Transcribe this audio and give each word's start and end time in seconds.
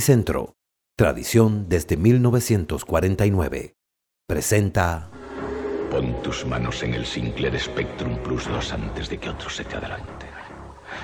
Centro, 0.00 0.54
tradición 0.96 1.68
desde 1.68 1.98
1949. 1.98 3.74
Presenta. 4.26 5.10
Pon 5.90 6.22
tus 6.22 6.46
manos 6.46 6.82
en 6.82 6.94
el 6.94 7.04
Sinclair 7.04 7.60
Spectrum 7.60 8.16
Plus 8.22 8.48
2 8.48 8.72
antes 8.72 9.10
de 9.10 9.18
que 9.18 9.28
otro 9.28 9.50
se 9.50 9.64
te 9.64 9.76
adelante. 9.76 10.26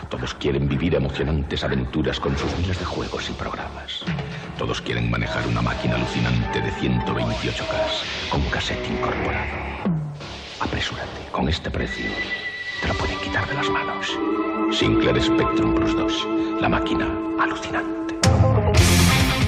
Todos 0.08 0.32
quieren 0.34 0.68
vivir 0.68 0.94
emocionantes 0.94 1.64
aventuras 1.64 2.18
con 2.18 2.36
sus 2.38 2.56
miles 2.58 2.78
de 2.78 2.86
juegos 2.86 3.28
y 3.28 3.34
programas. 3.34 4.04
Todos 4.56 4.80
quieren 4.80 5.10
manejar 5.10 5.46
una 5.46 5.60
máquina 5.60 5.96
alucinante 5.96 6.60
de 6.60 6.70
128K 6.72 8.30
con 8.30 8.42
cassette 8.50 8.88
incorporado. 8.88 9.92
Apresúrate, 10.60 11.30
con 11.30 11.48
este 11.48 11.70
precio 11.70 12.06
te 12.80 12.88
lo 12.88 12.94
pueden 12.94 13.18
quitar 13.18 13.46
de 13.48 13.54
las 13.54 13.68
manos. 13.68 14.18
Sinclair 14.72 15.22
Spectrum 15.22 15.74
Plus 15.74 15.94
2, 15.94 16.28
la 16.60 16.68
máquina 16.68 17.06
alucinante. 17.38 18.17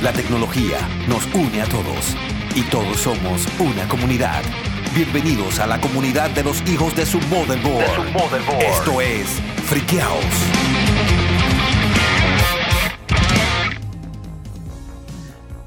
La 0.02 0.14
tecnología 0.14 0.78
nos 1.10 1.26
une 1.34 1.60
a 1.60 1.66
todos 1.66 2.16
y 2.54 2.62
todos 2.70 3.00
somos 3.00 3.46
una 3.58 3.86
comunidad. 3.86 4.40
Bienvenidos 4.94 5.58
a 5.58 5.66
la 5.66 5.78
comunidad 5.78 6.30
de 6.30 6.42
los 6.42 6.66
hijos 6.66 6.96
de 6.96 7.04
su 7.04 7.18
motherboard. 7.28 8.08
Esto 8.62 9.02
es 9.02 9.26
Friqueaos. 9.66 10.24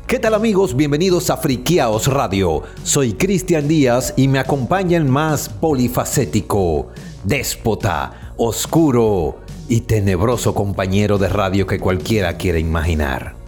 ¿Qué 0.08 0.18
tal 0.18 0.34
amigos? 0.34 0.76
Bienvenidos 0.76 1.30
a 1.30 1.38
Friqueaos 1.38 2.08
Radio. 2.08 2.64
Soy 2.82 3.14
Cristian 3.14 3.68
Díaz 3.68 4.16
y 4.18 4.28
me 4.28 4.40
acompaña 4.40 4.98
el 4.98 5.06
más 5.06 5.48
polifacético, 5.48 6.88
déspota, 7.24 8.34
oscuro 8.38 9.42
y 9.70 9.82
tenebroso 9.82 10.56
compañero 10.56 11.20
de 11.20 11.30
radio 11.30 11.68
que 11.68 11.80
cualquiera 11.80 12.36
quiera 12.36 12.58
imaginar. 12.58 13.43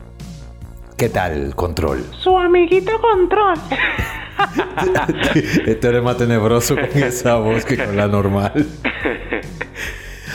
¿Qué 0.98 1.10
tal, 1.10 1.56
Control? 1.56 2.06
Su 2.22 2.38
amiguito 2.38 2.92
Control. 3.02 3.56
Este 5.66 5.88
eres 5.88 6.04
más 6.04 6.18
tenebroso 6.18 6.76
con 6.76 7.04
esa 7.04 7.36
voz 7.36 7.66
que 7.66 7.78
con 7.78 7.98
la 7.98 8.08
normal. 8.08 8.66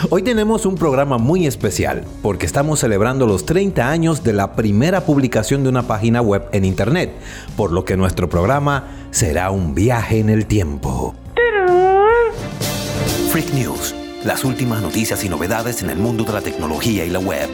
Hoy 0.09 0.23
tenemos 0.23 0.65
un 0.65 0.75
programa 0.75 1.17
muy 1.17 1.47
especial 1.47 2.03
porque 2.21 2.45
estamos 2.45 2.79
celebrando 2.79 3.27
los 3.27 3.45
30 3.45 3.89
años 3.89 4.23
de 4.23 4.33
la 4.33 4.55
primera 4.55 5.01
publicación 5.01 5.63
de 5.63 5.69
una 5.69 5.83
página 5.83 6.21
web 6.21 6.47
en 6.51 6.65
Internet, 6.65 7.11
por 7.55 7.71
lo 7.71 7.85
que 7.85 7.97
nuestro 7.97 8.29
programa 8.29 8.87
será 9.11 9.51
un 9.51 9.73
viaje 9.73 10.19
en 10.19 10.29
el 10.29 10.45
tiempo. 10.45 11.15
Freak 13.31 13.53
News, 13.53 13.95
las 14.23 14.43
últimas 14.43 14.81
noticias 14.81 15.23
y 15.23 15.29
novedades 15.29 15.81
en 15.83 15.89
el 15.89 15.97
mundo 15.97 16.23
de 16.23 16.33
la 16.33 16.41
tecnología 16.41 17.05
y 17.05 17.09
la 17.09 17.19
web. 17.19 17.49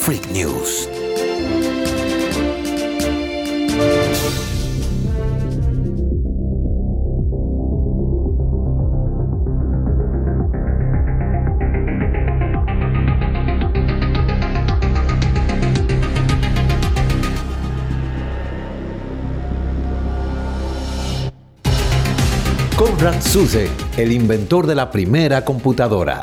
Freak 0.00 0.30
News. 0.32 0.88
Konrad 23.02 23.20
Zuse, 23.20 23.68
el 23.96 24.12
inventor 24.12 24.64
de 24.64 24.76
la 24.76 24.88
primera 24.92 25.44
computadora. 25.44 26.22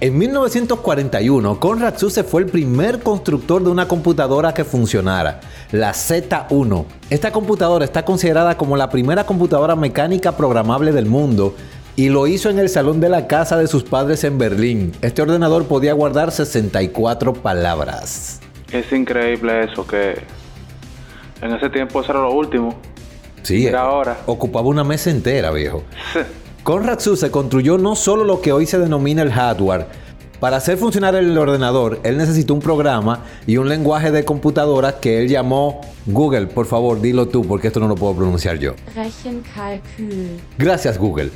En 0.00 0.16
1941, 0.16 1.60
Konrad 1.60 1.98
Zuse 1.98 2.24
fue 2.24 2.40
el 2.40 2.46
primer 2.46 3.00
constructor 3.00 3.62
de 3.62 3.68
una 3.68 3.86
computadora 3.86 4.54
que 4.54 4.64
funcionara, 4.64 5.40
la 5.72 5.92
Z1. 5.92 6.86
Esta 7.10 7.30
computadora 7.30 7.84
está 7.84 8.02
considerada 8.06 8.56
como 8.56 8.78
la 8.78 8.88
primera 8.88 9.26
computadora 9.26 9.76
mecánica 9.76 10.38
programable 10.38 10.90
del 10.90 11.04
mundo 11.04 11.54
y 11.96 12.08
lo 12.08 12.26
hizo 12.26 12.48
en 12.48 12.60
el 12.60 12.70
salón 12.70 12.98
de 12.98 13.10
la 13.10 13.26
casa 13.26 13.58
de 13.58 13.66
sus 13.66 13.84
padres 13.84 14.24
en 14.24 14.38
Berlín. 14.38 14.92
Este 15.02 15.20
ordenador 15.20 15.66
podía 15.66 15.92
guardar 15.92 16.32
64 16.32 17.34
palabras. 17.34 18.40
Es 18.72 18.90
increíble 18.90 19.64
eso, 19.64 19.86
que 19.86 20.14
en 21.42 21.52
ese 21.52 21.68
tiempo 21.68 22.00
eso 22.00 22.12
era 22.12 22.22
lo 22.22 22.32
último. 22.32 22.74
Sí, 23.46 23.66
Era 23.66 23.82
ahora. 23.82 24.18
ocupaba 24.26 24.66
una 24.68 24.82
mesa 24.84 25.10
entera, 25.10 25.50
viejo. 25.52 25.84
Conrad 26.64 26.98
Zuse 26.98 27.30
construyó 27.30 27.78
no 27.78 27.94
solo 27.94 28.24
lo 28.24 28.40
que 28.40 28.50
hoy 28.52 28.66
se 28.66 28.78
denomina 28.78 29.22
el 29.22 29.30
hardware. 29.32 29.86
Para 30.40 30.56
hacer 30.58 30.76
funcionar 30.76 31.14
el 31.14 31.38
ordenador, 31.38 32.00
él 32.02 32.18
necesitó 32.18 32.52
un 32.54 32.60
programa 32.60 33.20
y 33.46 33.56
un 33.56 33.68
lenguaje 33.68 34.10
de 34.10 34.24
computadora 34.24 34.98
que 35.00 35.20
él 35.22 35.28
llamó 35.28 35.80
Google. 36.06 36.46
Por 36.48 36.66
favor, 36.66 37.00
dilo 37.00 37.28
tú, 37.28 37.42
porque 37.46 37.68
esto 37.68 37.80
no 37.80 37.88
lo 37.88 37.94
puedo 37.94 38.14
pronunciar 38.16 38.58
yo. 38.58 38.74
Rechenkalkül. 38.94 40.40
Gracias, 40.58 40.98
Google. 40.98 41.30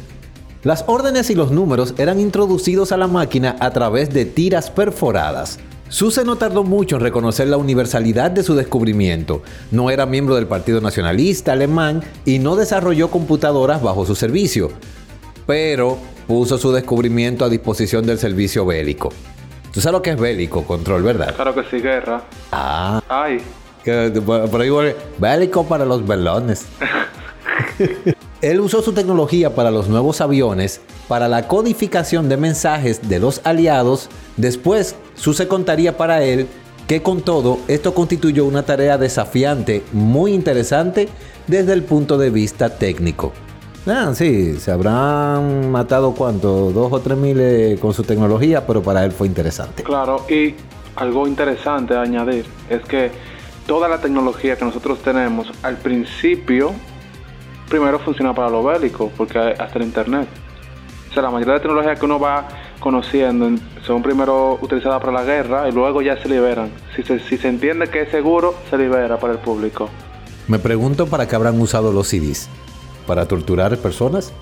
Las 0.64 0.84
órdenes 0.88 1.30
y 1.30 1.34
los 1.34 1.50
números 1.50 1.94
eran 1.96 2.20
introducidos 2.20 2.92
a 2.92 2.96
la 2.98 3.06
máquina 3.06 3.56
a 3.60 3.70
través 3.70 4.10
de 4.12 4.26
tiras 4.26 4.70
perforadas. 4.70 5.58
Zuse 5.90 6.24
no 6.24 6.36
tardó 6.36 6.62
mucho 6.62 6.96
en 6.96 7.02
reconocer 7.02 7.48
la 7.48 7.56
universalidad 7.56 8.30
de 8.30 8.44
su 8.44 8.54
descubrimiento. 8.54 9.42
No 9.72 9.90
era 9.90 10.06
miembro 10.06 10.36
del 10.36 10.46
Partido 10.46 10.80
Nacionalista 10.80 11.52
Alemán 11.52 12.02
y 12.24 12.38
no 12.38 12.54
desarrolló 12.54 13.10
computadoras 13.10 13.82
bajo 13.82 14.06
su 14.06 14.14
servicio, 14.14 14.70
pero 15.46 15.98
puso 16.28 16.58
su 16.58 16.70
descubrimiento 16.70 17.44
a 17.44 17.48
disposición 17.48 18.06
del 18.06 18.18
servicio 18.18 18.64
bélico. 18.64 19.10
Tú 19.72 19.80
sabes 19.80 19.94
lo 19.94 20.02
que 20.02 20.10
es 20.10 20.20
bélico, 20.20 20.64
control, 20.64 21.02
¿verdad? 21.02 21.34
Claro 21.34 21.54
que 21.54 21.64
sí, 21.64 21.80
guerra. 21.82 22.22
Ah, 22.52 23.02
Ay, 23.08 23.40
que 23.84 24.12
por 24.20 24.60
ahí 24.60 24.70
bélico 25.18 25.66
para 25.66 25.84
los 25.84 26.06
velones. 26.06 26.66
Él 28.42 28.60
usó 28.60 28.80
su 28.80 28.92
tecnología 28.92 29.54
para 29.54 29.70
los 29.70 29.88
nuevos 29.88 30.22
aviones, 30.22 30.80
para 31.08 31.28
la 31.28 31.46
codificación 31.46 32.30
de 32.30 32.38
mensajes 32.38 33.06
de 33.06 33.18
los 33.18 33.42
aliados. 33.44 34.08
Después, 34.38 34.96
Suse 35.14 35.46
contaría 35.46 35.98
para 35.98 36.22
él 36.22 36.46
que 36.88 37.02
con 37.02 37.20
todo 37.20 37.58
esto 37.68 37.92
constituyó 37.92 38.46
una 38.46 38.62
tarea 38.62 38.96
desafiante, 38.96 39.84
muy 39.92 40.32
interesante 40.32 41.08
desde 41.46 41.74
el 41.74 41.82
punto 41.82 42.16
de 42.16 42.30
vista 42.30 42.70
técnico. 42.70 43.32
Ah, 43.86 44.12
sí, 44.14 44.58
se 44.58 44.72
habrán 44.72 45.70
matado 45.70 46.14
cuánto, 46.14 46.70
dos 46.72 46.92
o 46.92 47.00
tres 47.00 47.18
miles 47.18 47.78
con 47.78 47.92
su 47.92 48.04
tecnología, 48.04 48.66
pero 48.66 48.82
para 48.82 49.04
él 49.04 49.12
fue 49.12 49.26
interesante. 49.26 49.82
claro. 49.82 50.24
Y 50.30 50.54
algo 50.96 51.26
interesante 51.26 51.94
añadir 51.94 52.46
es 52.68 52.82
que 52.82 53.10
toda 53.66 53.88
la 53.88 54.00
tecnología 54.00 54.56
que 54.56 54.64
nosotros 54.64 54.98
tenemos 55.00 55.52
al 55.62 55.76
principio, 55.76 56.72
primero 57.70 57.98
funciona 58.00 58.34
para 58.34 58.50
lo 58.50 58.62
bélico, 58.62 59.10
porque 59.16 59.38
hasta 59.38 59.78
el 59.78 59.84
internet. 59.84 60.28
O 61.08 61.14
sea, 61.14 61.22
la 61.22 61.30
mayoría 61.30 61.54
de 61.54 61.60
tecnologías 61.60 61.98
que 61.98 62.04
uno 62.04 62.20
va 62.20 62.46
conociendo 62.78 63.50
son 63.86 64.02
primero 64.02 64.58
utilizadas 64.60 65.00
para 65.00 65.12
la 65.12 65.24
guerra 65.24 65.68
y 65.68 65.72
luego 65.72 66.02
ya 66.02 66.20
se 66.22 66.28
liberan. 66.28 66.70
Si 66.94 67.02
se, 67.02 67.18
si 67.20 67.38
se 67.38 67.48
entiende 67.48 67.88
que 67.88 68.02
es 68.02 68.10
seguro, 68.10 68.54
se 68.68 68.76
libera 68.76 69.18
para 69.18 69.32
el 69.32 69.38
público. 69.38 69.88
Me 70.48 70.58
pregunto 70.58 71.06
para 71.06 71.26
qué 71.26 71.36
habrán 71.36 71.60
usado 71.60 71.92
los 71.92 72.08
CDs. 72.08 72.48
¿Para 73.06 73.26
torturar 73.26 73.76
personas? 73.78 74.32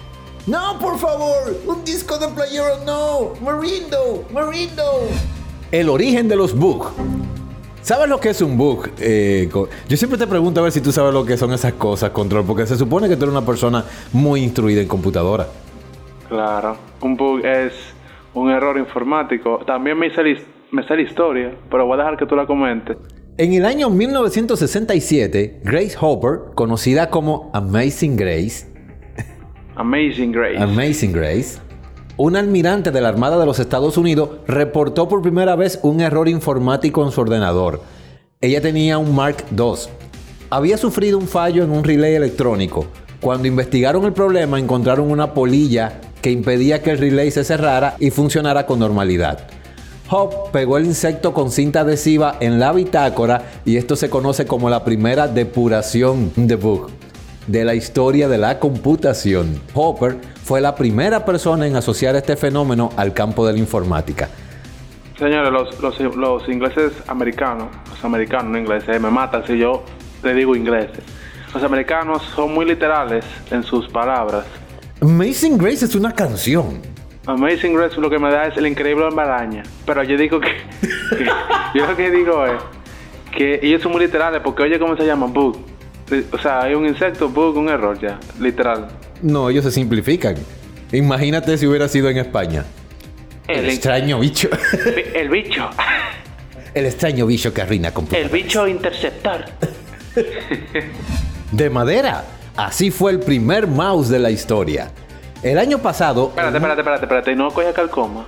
No, 0.47 0.79
por 0.79 0.99
favor, 0.99 1.57
un 1.67 1.85
disco 1.85 2.19
de 2.19 2.29
playero 2.29 2.85
no. 2.85 3.35
Morindo, 3.41 4.25
Morindo. 4.33 4.83
El 5.71 5.89
origen 5.91 6.29
de 6.29 6.37
los 6.37 6.55
bugs. 6.55 6.89
¿Sabes 7.89 8.07
lo 8.07 8.21
que 8.21 8.29
es 8.29 8.43
un 8.43 8.59
bug? 8.59 8.91
Eh, 9.01 9.49
yo 9.89 9.97
siempre 9.97 10.19
te 10.19 10.27
pregunto 10.27 10.61
a 10.61 10.65
ver 10.65 10.73
si 10.73 10.83
tú 10.83 10.93
sabes 10.93 11.15
lo 11.15 11.25
que 11.25 11.39
son 11.39 11.55
esas 11.55 11.73
cosas, 11.73 12.11
Control, 12.11 12.45
porque 12.45 12.67
se 12.67 12.77
supone 12.77 13.09
que 13.09 13.17
tú 13.17 13.23
eres 13.25 13.35
una 13.35 13.47
persona 13.47 13.83
muy 14.13 14.43
instruida 14.43 14.83
en 14.83 14.87
computadora. 14.89 15.47
Claro, 16.29 16.77
un 17.01 17.17
bug 17.17 17.47
es 17.47 17.73
un 18.35 18.51
error 18.51 18.77
informático. 18.77 19.61
También 19.67 19.99
me 19.99 20.09
his- 20.09 20.45
me 20.71 20.87
sé 20.87 20.97
la 20.97 21.01
historia, 21.01 21.55
pero 21.71 21.87
voy 21.87 21.95
a 21.95 22.03
dejar 22.03 22.19
que 22.19 22.27
tú 22.27 22.37
la 22.37 22.45
comentes. 22.45 22.99
En 23.39 23.55
el 23.55 23.65
año 23.65 23.89
1967, 23.89 25.61
Grace 25.65 25.97
Hopper, 25.99 26.41
conocida 26.55 27.09
como 27.09 27.51
Amazing 27.55 28.17
Grace, 28.19 28.67
Amazing 29.77 30.33
Grace. 30.33 30.59
Amazing 30.59 31.13
Grace, 31.13 31.59
un 32.19 32.35
almirante 32.35 32.91
de 32.91 33.01
la 33.01 33.09
Armada 33.09 33.39
de 33.39 33.47
los 33.47 33.61
Estados 33.61 33.97
Unidos 33.97 34.31
reportó 34.49 35.09
por 35.09 35.23
primera 35.23 35.55
vez 35.55 35.79
un 35.83 36.01
error 36.01 36.29
informático 36.29 37.05
en 37.05 37.13
su 37.13 37.21
ordenador. 37.21 37.81
Ella 38.41 38.61
tenía 38.61 38.99
un 38.99 39.15
Mark 39.15 39.45
II. 39.57 39.89
Había 40.51 40.77
sufrido 40.79 41.17
un 41.17 41.29
fallo 41.29 41.63
en 41.63 41.71
un 41.71 41.85
relay 41.85 42.17
electrónico. 42.17 42.87
Cuando 43.21 43.47
investigaron 43.47 44.05
el 44.05 44.13
problema 44.13 44.59
encontraron 44.59 45.13
una 45.13 45.33
polilla 45.33 46.01
que 46.21 46.33
impedía 46.33 46.83
que 46.83 46.91
el 46.91 46.99
relay 46.99 47.31
se 47.31 47.45
cerrara 47.45 47.95
y 48.01 48.11
funcionara 48.11 48.67
con 48.67 48.81
normalidad. 48.81 49.47
Hop 50.11 50.51
pegó 50.51 50.77
el 50.77 50.87
insecto 50.87 51.33
con 51.33 51.53
cinta 51.53 51.81
adhesiva 51.81 52.37
en 52.41 52.59
la 52.59 52.73
bitácora 52.73 53.45
y 53.65 53.77
esto 53.77 53.95
se 53.95 54.11
conoce 54.11 54.45
como 54.45 54.69
la 54.71 54.85
primera 54.85 55.29
depuración 55.29 56.33
de 56.35 56.57
bug 56.57 56.98
de 57.49 57.65
la 57.65 57.75
historia 57.75 58.29
de 58.29 58.39
la 58.39 58.61
computación. 58.61 59.61
Hopper 59.75 60.17
fue 60.45 60.61
la 60.61 60.75
primera 60.77 61.25
persona 61.25 61.67
en 61.67 61.75
asociar 61.77 62.15
este 62.15 62.37
fenómeno 62.37 62.91
al 62.97 63.13
campo 63.13 63.45
de 63.47 63.55
la 63.55 63.59
informática. 63.59 64.29
Señores, 65.19 65.51
los, 65.51 65.81
los, 65.81 66.17
los 66.17 66.49
ingleses 66.49 66.93
americanos, 67.09 67.67
los 67.91 68.05
americanos, 68.05 68.53
no 68.53 68.59
ingleses, 68.59 69.01
me 69.01 69.11
matan 69.11 69.45
si 69.47 69.59
yo 69.59 69.83
le 70.23 70.35
digo 70.35 70.55
ingleses. 70.55 71.01
Los 71.53 71.63
americanos 71.65 72.23
son 72.37 72.55
muy 72.55 72.65
literales 72.67 73.25
en 73.51 73.63
sus 73.65 73.89
palabras. 73.89 74.45
Amazing 75.01 75.59
Grace 75.59 75.85
es 75.87 75.95
una 75.95 76.13
canción. 76.13 76.81
Amazing 77.27 77.75
Grace 77.75 78.01
lo 78.01 78.09
que 78.11 78.19
me 78.19 78.31
da 78.31 78.47
es 78.47 78.57
el 78.57 78.67
increíble 78.67 79.05
Hombre-Araña. 79.07 79.63
Pero 79.87 80.03
yo 80.03 80.17
digo 80.17 80.39
que, 80.41 80.49
que- 81.17 81.27
Yo 81.75 81.87
lo 81.87 81.97
que 81.97 82.11
digo 82.11 82.45
es 82.47 82.61
que 83.35 83.61
ellos 83.63 83.83
son 83.83 83.93
muy 83.93 84.01
literales 84.03 84.41
porque, 84.45 84.63
oye, 84.63 84.79
¿cómo 84.79 84.97
se 84.97 85.05
llama? 85.05 85.27
Bug. 85.27 85.57
O 86.33 86.39
sea, 86.39 86.63
hay 86.63 86.75
un 86.75 86.87
insecto, 86.87 87.29
bug, 87.29 87.57
un 87.57 87.69
error 87.69 87.99
ya. 88.01 88.19
Literal. 88.41 88.89
No, 89.23 89.51
ellos 89.51 89.65
se 89.65 89.71
simplifican. 89.71 90.37
Imagínate 90.93 91.59
si 91.59 91.67
hubiera 91.67 91.89
sido 91.89 92.09
en 92.09 92.19
España. 92.19 92.65
El, 93.47 93.61
El, 93.61 93.71
extraño 93.71 94.19
bicho. 94.21 94.49
el 95.15 95.29
bicho. 95.29 95.69
El 96.75 96.87
extraño 96.87 97.27
bicho 97.27 97.53
que 97.53 97.63
arruina 97.63 97.89
El 97.89 97.95
computadores. 97.95 98.31
bicho 98.33 98.67
interceptor. 98.69 99.45
De 101.53 101.71
madera. 101.71 102.25
Así 102.57 102.91
fue 102.91 103.13
el 103.13 103.21
primer 103.21 103.67
mouse 103.67 104.09
de 104.09 104.19
la 104.19 104.31
historia. 104.31 104.91
El 105.43 105.59
año 105.59 105.79
pasado. 105.79 106.29
Espérate, 106.29 106.57
espérate, 106.57 106.81
espérate, 106.81 107.05
espérate. 107.05 107.37
No 107.37 107.51
coge 107.51 107.73
calcoma. 107.73 108.27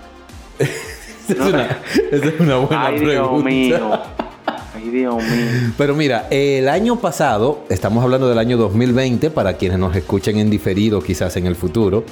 Esa 1.29 1.33
es 1.33 1.53
una, 1.53 1.79
esa 2.11 2.27
es 2.27 2.41
una 2.41 2.57
buena 2.57 2.87
Ay, 2.87 2.99
pregunta. 3.01 3.31
Dios 3.31 3.45
mío. 3.45 4.01
Pero 5.77 5.95
mira, 5.95 6.27
el 6.31 6.69
año 6.69 7.01
pasado, 7.01 7.65
estamos 7.69 8.03
hablando 8.03 8.29
del 8.29 8.39
año 8.39 8.57
2020, 8.57 9.31
para 9.31 9.55
quienes 9.55 9.79
nos 9.79 9.95
escuchen 9.95 10.39
en 10.39 10.51
diferido 10.51 11.01
quizás 11.03 11.37
en 11.37 11.47
el 11.47 11.57
futuro, 11.57 12.05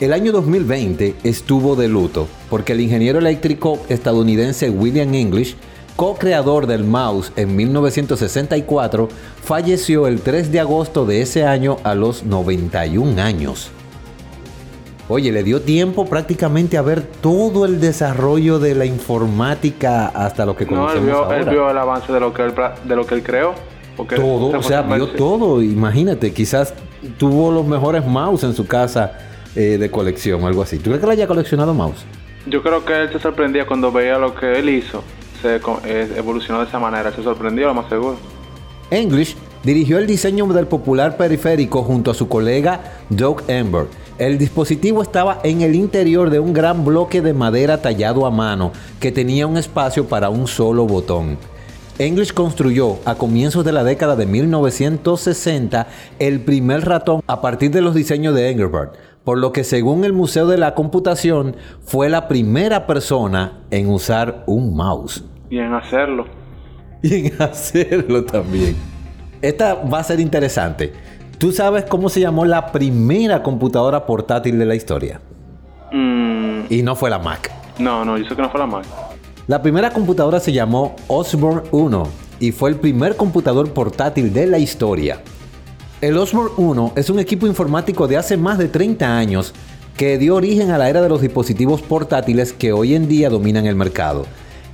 el 0.00 0.12
año 0.12 0.30
2020 0.30 1.16
estuvo 1.24 1.74
de 1.74 1.88
luto 1.88 2.28
porque 2.48 2.72
el 2.72 2.80
ingeniero 2.80 3.18
eléctrico 3.18 3.80
estadounidense 3.88 4.70
William 4.70 5.12
English, 5.12 5.56
co-creador 5.96 6.68
del 6.68 6.84
mouse 6.84 7.32
en 7.34 7.56
1964, 7.56 9.08
falleció 9.42 10.06
el 10.06 10.20
3 10.20 10.52
de 10.52 10.60
agosto 10.60 11.04
de 11.04 11.22
ese 11.22 11.44
año 11.44 11.78
a 11.82 11.96
los 11.96 12.22
91 12.22 13.20
años. 13.20 13.72
Oye, 15.10 15.32
le 15.32 15.42
dio 15.42 15.62
tiempo 15.62 16.04
prácticamente 16.04 16.76
a 16.76 16.82
ver 16.82 17.02
todo 17.02 17.64
el 17.64 17.80
desarrollo 17.80 18.58
de 18.58 18.74
la 18.74 18.84
informática 18.84 20.08
hasta 20.08 20.44
lo 20.44 20.54
que 20.54 20.66
No, 20.66 20.70
conocemos 20.70 20.98
él 20.98 21.06
vio, 21.06 21.16
ahora. 21.24 21.38
él 21.38 21.48
vio 21.48 21.70
el 21.70 21.78
avance 21.78 22.12
de 22.12 22.20
lo 22.20 22.34
que 22.34 22.42
él, 22.42 22.54
de 22.84 22.96
lo 22.96 23.06
que 23.06 23.14
él 23.14 23.22
creó. 23.22 23.54
Porque 23.96 24.16
todo, 24.16 24.58
o 24.58 24.62
sea, 24.62 24.82
vio 24.82 25.08
todo. 25.08 25.62
Imagínate, 25.62 26.32
quizás 26.34 26.74
tuvo 27.16 27.50
los 27.50 27.66
mejores 27.66 28.04
mouse 28.06 28.44
en 28.44 28.54
su 28.54 28.66
casa 28.66 29.12
eh, 29.56 29.78
de 29.78 29.90
colección 29.90 30.44
o 30.44 30.46
algo 30.46 30.62
así. 30.62 30.76
¿Tú 30.78 30.90
crees 30.90 31.00
que 31.00 31.06
él 31.06 31.12
haya 31.12 31.26
coleccionado 31.26 31.72
mouse? 31.72 32.04
Yo 32.46 32.62
creo 32.62 32.84
que 32.84 33.02
él 33.02 33.10
se 33.10 33.18
sorprendía 33.18 33.66
cuando 33.66 33.90
veía 33.90 34.18
lo 34.18 34.34
que 34.34 34.58
él 34.58 34.68
hizo. 34.68 35.02
Se 35.40 35.56
eh, 35.56 36.12
evolucionó 36.16 36.60
de 36.60 36.66
esa 36.68 36.78
manera. 36.78 37.12
Se 37.12 37.22
sorprendió, 37.22 37.66
lo 37.66 37.74
más 37.74 37.88
seguro. 37.88 38.16
English 38.90 39.36
dirigió 39.64 39.98
el 39.98 40.06
diseño 40.06 40.46
del 40.46 40.66
popular 40.66 41.16
periférico 41.16 41.82
junto 41.82 42.10
a 42.10 42.14
su 42.14 42.28
colega 42.28 42.80
Doug 43.08 43.42
Ember. 43.48 43.86
El 44.18 44.36
dispositivo 44.36 45.00
estaba 45.00 45.38
en 45.44 45.62
el 45.62 45.76
interior 45.76 46.28
de 46.30 46.40
un 46.40 46.52
gran 46.52 46.84
bloque 46.84 47.22
de 47.22 47.34
madera 47.34 47.80
tallado 47.80 48.26
a 48.26 48.32
mano 48.32 48.72
que 48.98 49.12
tenía 49.12 49.46
un 49.46 49.56
espacio 49.56 50.08
para 50.08 50.28
un 50.28 50.48
solo 50.48 50.86
botón. 50.86 51.38
English 52.00 52.32
construyó 52.32 52.96
a 53.04 53.14
comienzos 53.14 53.64
de 53.64 53.70
la 53.70 53.84
década 53.84 54.16
de 54.16 54.26
1960 54.26 55.86
el 56.18 56.40
primer 56.40 56.84
ratón 56.84 57.22
a 57.28 57.40
partir 57.40 57.70
de 57.70 57.80
los 57.80 57.94
diseños 57.94 58.34
de 58.34 58.50
Engelbart, 58.50 58.94
por 59.22 59.38
lo 59.38 59.52
que 59.52 59.62
según 59.62 60.04
el 60.04 60.12
Museo 60.12 60.48
de 60.48 60.58
la 60.58 60.74
Computación 60.74 61.54
fue 61.84 62.08
la 62.08 62.26
primera 62.26 62.88
persona 62.88 63.60
en 63.70 63.88
usar 63.88 64.42
un 64.46 64.74
mouse 64.74 65.24
Y 65.48 65.58
en 65.58 65.74
hacerlo. 65.74 66.26
y 67.02 67.26
en 67.26 67.32
hacerlo 67.42 68.24
también. 68.24 68.74
Esta 69.42 69.74
va 69.74 70.00
a 70.00 70.04
ser 70.04 70.18
interesante. 70.18 70.92
¿Tú 71.38 71.52
sabes 71.52 71.84
cómo 71.84 72.08
se 72.08 72.20
llamó 72.20 72.44
la 72.44 72.72
primera 72.72 73.42
computadora 73.42 74.06
portátil 74.06 74.58
de 74.58 74.66
la 74.66 74.74
historia? 74.74 75.20
Mm, 75.92 76.62
Y 76.68 76.82
no 76.82 76.96
fue 76.96 77.10
la 77.10 77.18
Mac. 77.18 77.50
no, 77.78 78.04
no, 78.04 78.18
yo 78.18 78.24
sé 78.28 78.34
que 78.34 78.42
no 78.42 78.50
fue 78.50 78.60
la 78.60 78.66
Mac. 78.66 78.84
La 79.46 79.62
primera 79.62 79.90
computadora 79.90 80.40
se 80.40 80.52
llamó 80.52 80.96
Osborne 81.06 81.62
1 81.70 82.08
y 82.40 82.52
fue 82.52 82.70
el 82.70 82.76
primer 82.76 83.16
computador 83.16 83.72
portátil 83.72 84.32
de 84.32 84.46
la 84.46 84.58
historia. 84.58 85.20
El 86.00 86.16
Osborne 86.18 86.50
1 86.56 86.92
es 86.96 87.08
un 87.08 87.18
equipo 87.18 87.46
informático 87.46 88.06
de 88.06 88.16
hace 88.16 88.36
más 88.36 88.58
de 88.58 88.68
30 88.68 89.16
años 89.16 89.54
que 89.96 90.18
dio 90.18 90.36
origen 90.36 90.70
a 90.70 90.78
la 90.78 90.88
era 90.90 91.00
de 91.00 91.08
los 91.08 91.20
dispositivos 91.20 91.82
portátiles 91.82 92.52
que 92.52 92.72
hoy 92.72 92.94
en 92.94 93.08
día 93.08 93.30
dominan 93.30 93.66
el 93.66 93.74
mercado. 93.74 94.26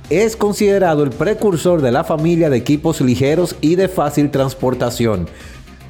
Es 0.09 0.35
considerado 0.35 1.03
el 1.03 1.09
precursor 1.09 1.81
de 1.81 1.91
la 1.91 2.03
familia 2.03 2.49
de 2.51 2.57
equipos 2.57 3.01
ligeros 3.01 3.55
y 3.61 3.75
de 3.75 3.87
fácil 3.87 4.29
transportación. 4.29 5.27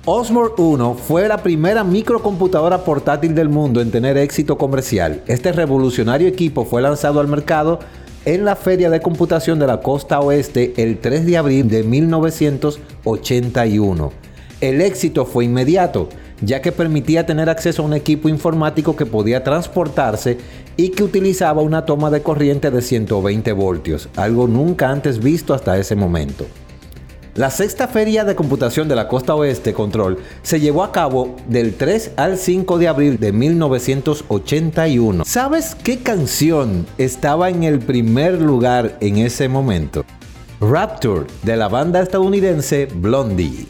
Osborne 0.08 0.54
1 0.56 0.94
fue 0.94 1.28
la 1.28 1.38
primera 1.38 1.84
microcomputadora 1.84 2.84
portátil 2.84 3.34
del 3.34 3.50
mundo 3.50 3.82
en 3.82 3.90
tener 3.90 4.18
éxito 4.18 4.56
comercial. 4.56 5.24
Este 5.26 5.52
revolucionario 5.52 6.28
equipo 6.28 6.64
fue 6.64 6.84
lanzado 6.84 7.20
al 7.20 7.28
mercado 7.28 7.80
en 8.24 8.46
la 8.46 8.56
Feria 8.56 8.92
de 8.92 9.00
Computación 9.00 9.58
de 9.58 9.66
la 9.66 9.80
Costa 9.80 10.20
Oeste 10.20 10.76
el 10.78 11.00
3 11.00 11.26
de 11.26 11.38
abril 11.38 11.68
de 11.70 11.82
1981. 11.82 14.12
El 14.62 14.82
éxito 14.82 15.26
fue 15.26 15.46
inmediato, 15.46 16.08
ya 16.40 16.62
que 16.62 16.72
permitía 16.72 17.26
tener 17.26 17.50
acceso 17.50 17.82
a 17.82 17.86
un 17.86 17.96
equipo 17.96 18.30
informático 18.30 18.96
que 18.96 19.08
podía 19.08 19.44
transportarse 19.44 20.38
y 20.78 20.90
que 20.90 21.04
utilizaba 21.04 21.64
una 21.64 21.88
toma 21.88 22.12
de 22.12 22.22
corriente 22.22 22.70
de 22.70 22.84
120 22.84 23.52
voltios, 23.54 24.10
algo 24.18 24.46
nunca 24.46 24.92
antes 24.92 25.18
visto 25.18 25.56
hasta 25.56 25.80
ese 25.80 25.96
momento. 25.96 26.46
La 27.36 27.52
sexta 27.52 27.90
feria 27.90 28.24
de 28.24 28.34
computación 28.34 28.88
de 28.88 28.96
la 28.96 29.10
costa 29.10 29.36
oeste, 29.36 29.74
Control, 29.74 30.20
se 30.42 30.62
llevó 30.62 30.86
a 30.86 30.94
cabo 30.94 31.36
del 31.50 31.74
3 31.76 32.12
al 32.16 32.38
5 32.38 32.78
de 32.78 32.88
abril 32.88 33.20
de 33.20 33.34
1981. 33.34 35.26
¿Sabes 35.26 35.76
qué 35.76 35.98
canción 35.98 36.88
estaba 36.98 37.50
en 37.50 37.64
el 37.66 37.80
primer 37.80 38.42
lugar 38.42 38.98
en 39.02 39.18
ese 39.18 39.50
momento? 39.50 40.06
Rapture, 40.62 41.26
de 41.44 41.58
la 41.58 41.68
banda 41.68 42.02
estadounidense 42.02 42.86
Blondie. 42.86 43.66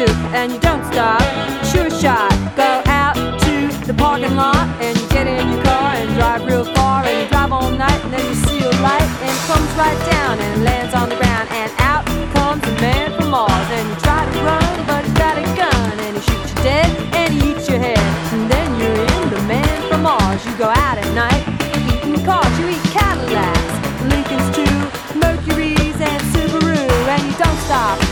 And 0.00 0.50
you 0.52 0.58
don't 0.60 0.82
stop, 0.86 1.20
sure 1.66 1.90
shot. 1.90 2.32
Go 2.56 2.80
out 2.86 3.16
to 3.16 3.86
the 3.86 3.92
parking 3.92 4.34
lot 4.34 4.66
and 4.80 4.96
you 4.96 5.06
get 5.10 5.26
in 5.26 5.46
your 5.52 5.62
car 5.62 5.92
and 5.92 6.08
drive 6.14 6.46
real 6.46 6.64
far 6.64 7.04
and 7.04 7.20
you 7.20 7.28
drive 7.28 7.52
all 7.52 7.70
night 7.70 8.00
and 8.04 8.14
then 8.14 8.24
you 8.24 8.34
see 8.34 8.60
a 8.64 8.70
light 8.80 9.10
and 9.20 9.28
it 9.28 9.42
comes 9.44 9.68
right 9.76 10.00
down 10.10 10.38
and 10.38 10.64
lands 10.64 10.94
on 10.94 11.10
the 11.10 11.16
ground 11.16 11.48
and 11.50 11.70
out 11.80 12.06
comes 12.32 12.64
a 12.64 12.80
man 12.80 13.12
from 13.12 13.28
Mars 13.28 13.68
and 13.76 13.88
you 13.90 13.96
try 13.96 14.24
to 14.24 14.38
run 14.40 14.86
but 14.86 15.04
he's 15.04 15.18
got 15.20 15.36
a 15.36 15.44
gun 15.52 16.00
and 16.00 16.16
he 16.16 16.22
shoots 16.22 16.48
you 16.48 16.62
dead 16.64 16.88
and 17.20 17.34
he 17.34 17.50
eats 17.52 17.68
your 17.68 17.78
head 17.78 18.00
and 18.32 18.50
then 18.50 18.68
you're 18.80 19.04
in 19.04 19.28
the 19.28 19.42
man 19.42 19.90
from 19.90 20.02
Mars. 20.02 20.40
You 20.46 20.56
go 20.56 20.70
out 20.70 20.96
at 20.96 21.12
night 21.12 21.44
eating 21.76 22.24
cars, 22.24 22.58
you 22.58 22.72
eat 22.72 22.84
Cadillacs, 22.88 23.72
Lincolns 24.08 24.48
too, 24.56 24.76
Mercury's 25.20 26.00
and 26.00 26.22
Subaru 26.32 26.88
and 26.88 27.22
you 27.28 27.36
don't 27.36 27.58
stop. 27.68 28.09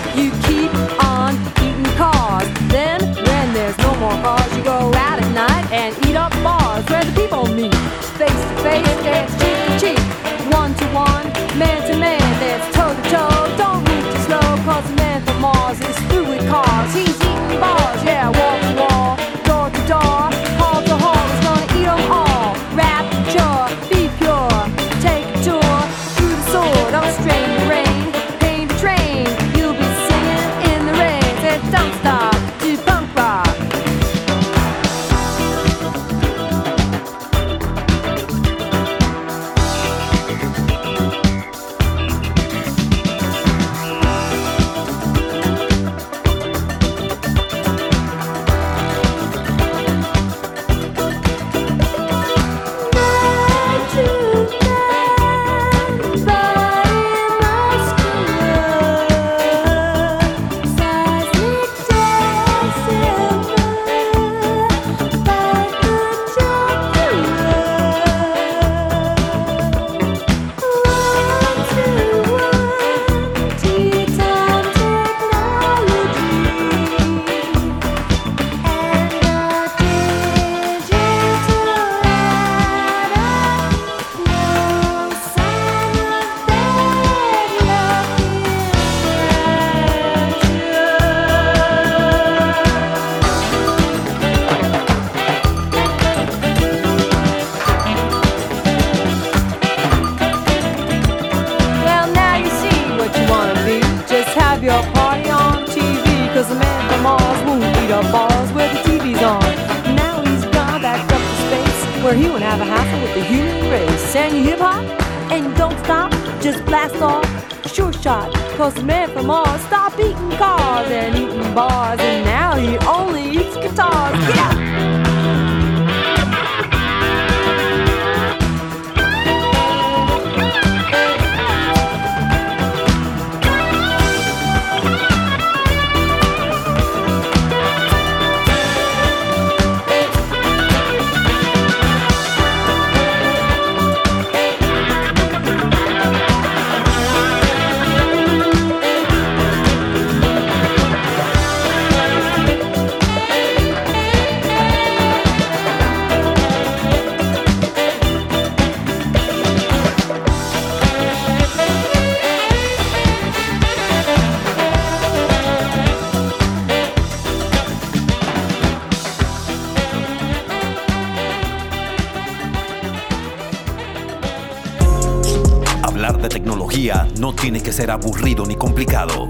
Tiene 177.49 177.62
que 177.62 177.73
ser 177.73 177.90
aburrido 177.90 178.45
ni 178.45 178.57
complicado. 178.57 179.26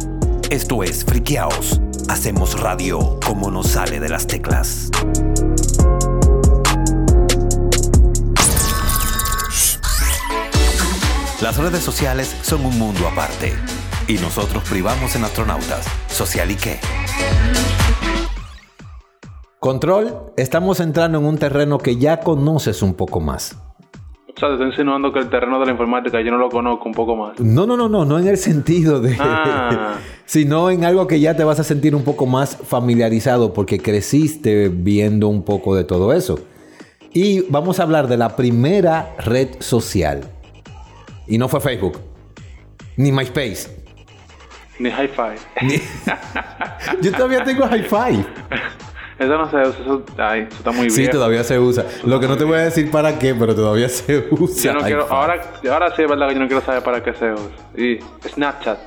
Esto 0.51 0.83
es 0.83 1.05
Friqueaos. 1.05 1.81
Hacemos 2.09 2.59
radio 2.59 3.21
como 3.25 3.49
nos 3.49 3.69
sale 3.69 4.01
de 4.01 4.09
las 4.09 4.27
teclas. 4.27 4.91
Las 11.41 11.59
redes 11.59 11.85
sociales 11.85 12.35
son 12.43 12.67
un 12.67 12.77
mundo 12.77 13.07
aparte. 13.07 13.55
Y 14.09 14.15
nosotros 14.15 14.65
privamos 14.69 15.15
en 15.15 15.23
astronautas. 15.23 15.87
¿Social 16.09 16.51
y 16.51 16.57
qué? 16.57 16.81
Control, 19.61 20.33
estamos 20.37 20.81
entrando 20.81 21.19
en 21.19 21.25
un 21.25 21.39
terreno 21.39 21.79
que 21.79 21.99
ya 21.99 22.19
conoces 22.19 22.83
un 22.83 22.95
poco 22.95 23.21
más. 23.21 23.55
O 24.39 24.41
sea, 24.41 24.51
te 24.51 24.55
estoy 24.55 24.69
insinuando 24.69 25.13
que 25.13 25.19
el 25.19 25.29
terreno 25.29 25.59
de 25.59 25.67
la 25.67 25.73
informática 25.73 26.21
yo 26.21 26.31
no 26.31 26.39
lo 26.39 26.49
conozco 26.49 26.85
un 26.89 26.95
poco 26.95 27.17
más. 27.17 27.41
No, 27.41 27.67
no, 27.67 27.77
no, 27.77 27.89
no, 27.89 28.05
no 28.05 28.21
en 28.21 28.29
el 28.29 28.37
sentido 28.39 29.01
de... 29.01 29.17
Ah. 29.19 29.97
sino 30.27 30.71
en 30.71 30.85
algo 30.85 31.09
que 31.09 31.19
ya 31.19 31.35
te 31.35 31.43
vas 31.43 31.59
a 31.59 31.65
sentir 31.65 31.97
un 31.97 32.05
poco 32.05 32.25
más 32.25 32.57
familiarizado 32.57 33.53
porque 33.53 33.81
creciste 33.81 34.69
viendo 34.69 35.27
un 35.27 35.43
poco 35.43 35.75
de 35.75 35.83
todo 35.83 36.13
eso. 36.13 36.39
Y 37.13 37.41
vamos 37.51 37.81
a 37.81 37.83
hablar 37.83 38.07
de 38.07 38.17
la 38.17 38.37
primera 38.37 39.17
red 39.19 39.49
social. 39.59 40.21
Y 41.27 41.37
no 41.37 41.49
fue 41.49 41.61
Facebook, 41.61 41.99
ni 42.97 43.11
MySpace. 43.11 43.77
Ni 44.79 44.89
hi-fi. 44.91 45.67
ni- 45.67 45.81
Yo 47.03 47.11
todavía 47.11 47.43
tengo 47.43 47.65
hi-fi. 47.67 48.25
Eso 49.19 49.37
no 49.37 49.51
se 49.51 49.57
usa. 49.57 49.81
Eso, 49.83 50.03
ay, 50.19 50.41
eso 50.49 50.57
está 50.59 50.71
muy 50.71 50.91
Sí, 50.91 51.01
bien. 51.01 51.11
todavía 51.11 51.43
se 51.45 51.59
usa. 51.59 51.85
Lo 52.05 52.21
que 52.21 52.29
no 52.29 52.37
te 52.37 52.45
voy 52.45 52.55
a 52.59 52.63
decir 52.63 52.91
para 52.91 53.19
qué, 53.19 53.35
pero 53.35 53.55
todavía 53.55 53.89
se 53.89 54.27
usa. 54.31 54.63
Yo 54.73 54.79
no 54.79 54.81
quiero, 54.85 55.03
hi-fi. 55.03 55.15
ahora, 55.15 55.43
ahora 55.73 55.97
sí 55.97 56.03
es 56.03 56.09
verdad 56.09 56.29
que 56.29 56.35
yo 56.35 56.41
no 56.41 56.47
quiero 56.47 56.65
saber 56.65 56.83
para 56.83 57.03
qué 57.03 57.13
se 57.15 57.33
usa. 57.33 57.51
Y 57.77 57.99
Snapchat. 58.29 58.79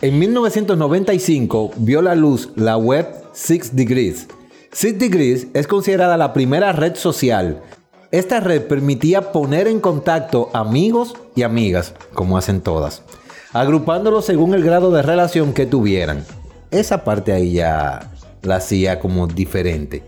En 0.00 0.18
1995 0.18 1.72
vio 1.76 2.02
la 2.02 2.14
luz 2.14 2.50
la 2.56 2.76
web 2.76 3.06
Six 3.32 3.74
Degrees. 3.74 4.28
Six 4.72 4.98
Degrees 4.98 5.48
es 5.54 5.66
considerada 5.66 6.16
la 6.16 6.32
primera 6.32 6.72
red 6.72 6.94
social. 6.94 7.62
Esta 8.10 8.40
red 8.40 8.62
permitía 8.62 9.32
poner 9.32 9.66
en 9.66 9.80
contacto 9.80 10.50
amigos 10.54 11.14
y 11.34 11.42
amigas, 11.42 11.94
como 12.14 12.38
hacen 12.38 12.60
todas, 12.62 13.02
agrupándolos 13.52 14.24
según 14.24 14.54
el 14.54 14.62
grado 14.62 14.90
de 14.92 15.02
relación 15.02 15.52
que 15.52 15.66
tuvieran. 15.66 16.24
Esa 16.70 17.04
parte 17.04 17.32
ahí 17.32 17.52
ya 17.52 18.10
la 18.42 18.56
hacía 18.56 19.00
como 19.00 19.26
diferente. 19.26 20.04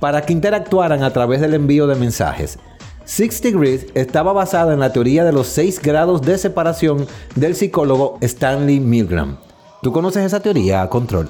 Para 0.00 0.22
que 0.22 0.32
interactuaran 0.32 1.02
a 1.02 1.12
través 1.12 1.40
del 1.40 1.54
envío 1.54 1.86
de 1.86 1.94
mensajes. 1.94 2.58
Six 3.04 3.42
Degrees 3.42 3.86
estaba 3.94 4.32
basada 4.32 4.72
en 4.72 4.80
la 4.80 4.92
teoría 4.92 5.24
de 5.24 5.32
los 5.32 5.48
seis 5.48 5.80
grados 5.80 6.22
de 6.22 6.38
separación 6.38 7.06
del 7.34 7.54
psicólogo 7.54 8.18
Stanley 8.20 8.80
Milgram. 8.80 9.36
¿Tú 9.82 9.92
conoces 9.92 10.24
esa 10.24 10.40
teoría, 10.40 10.88
Control? 10.88 11.28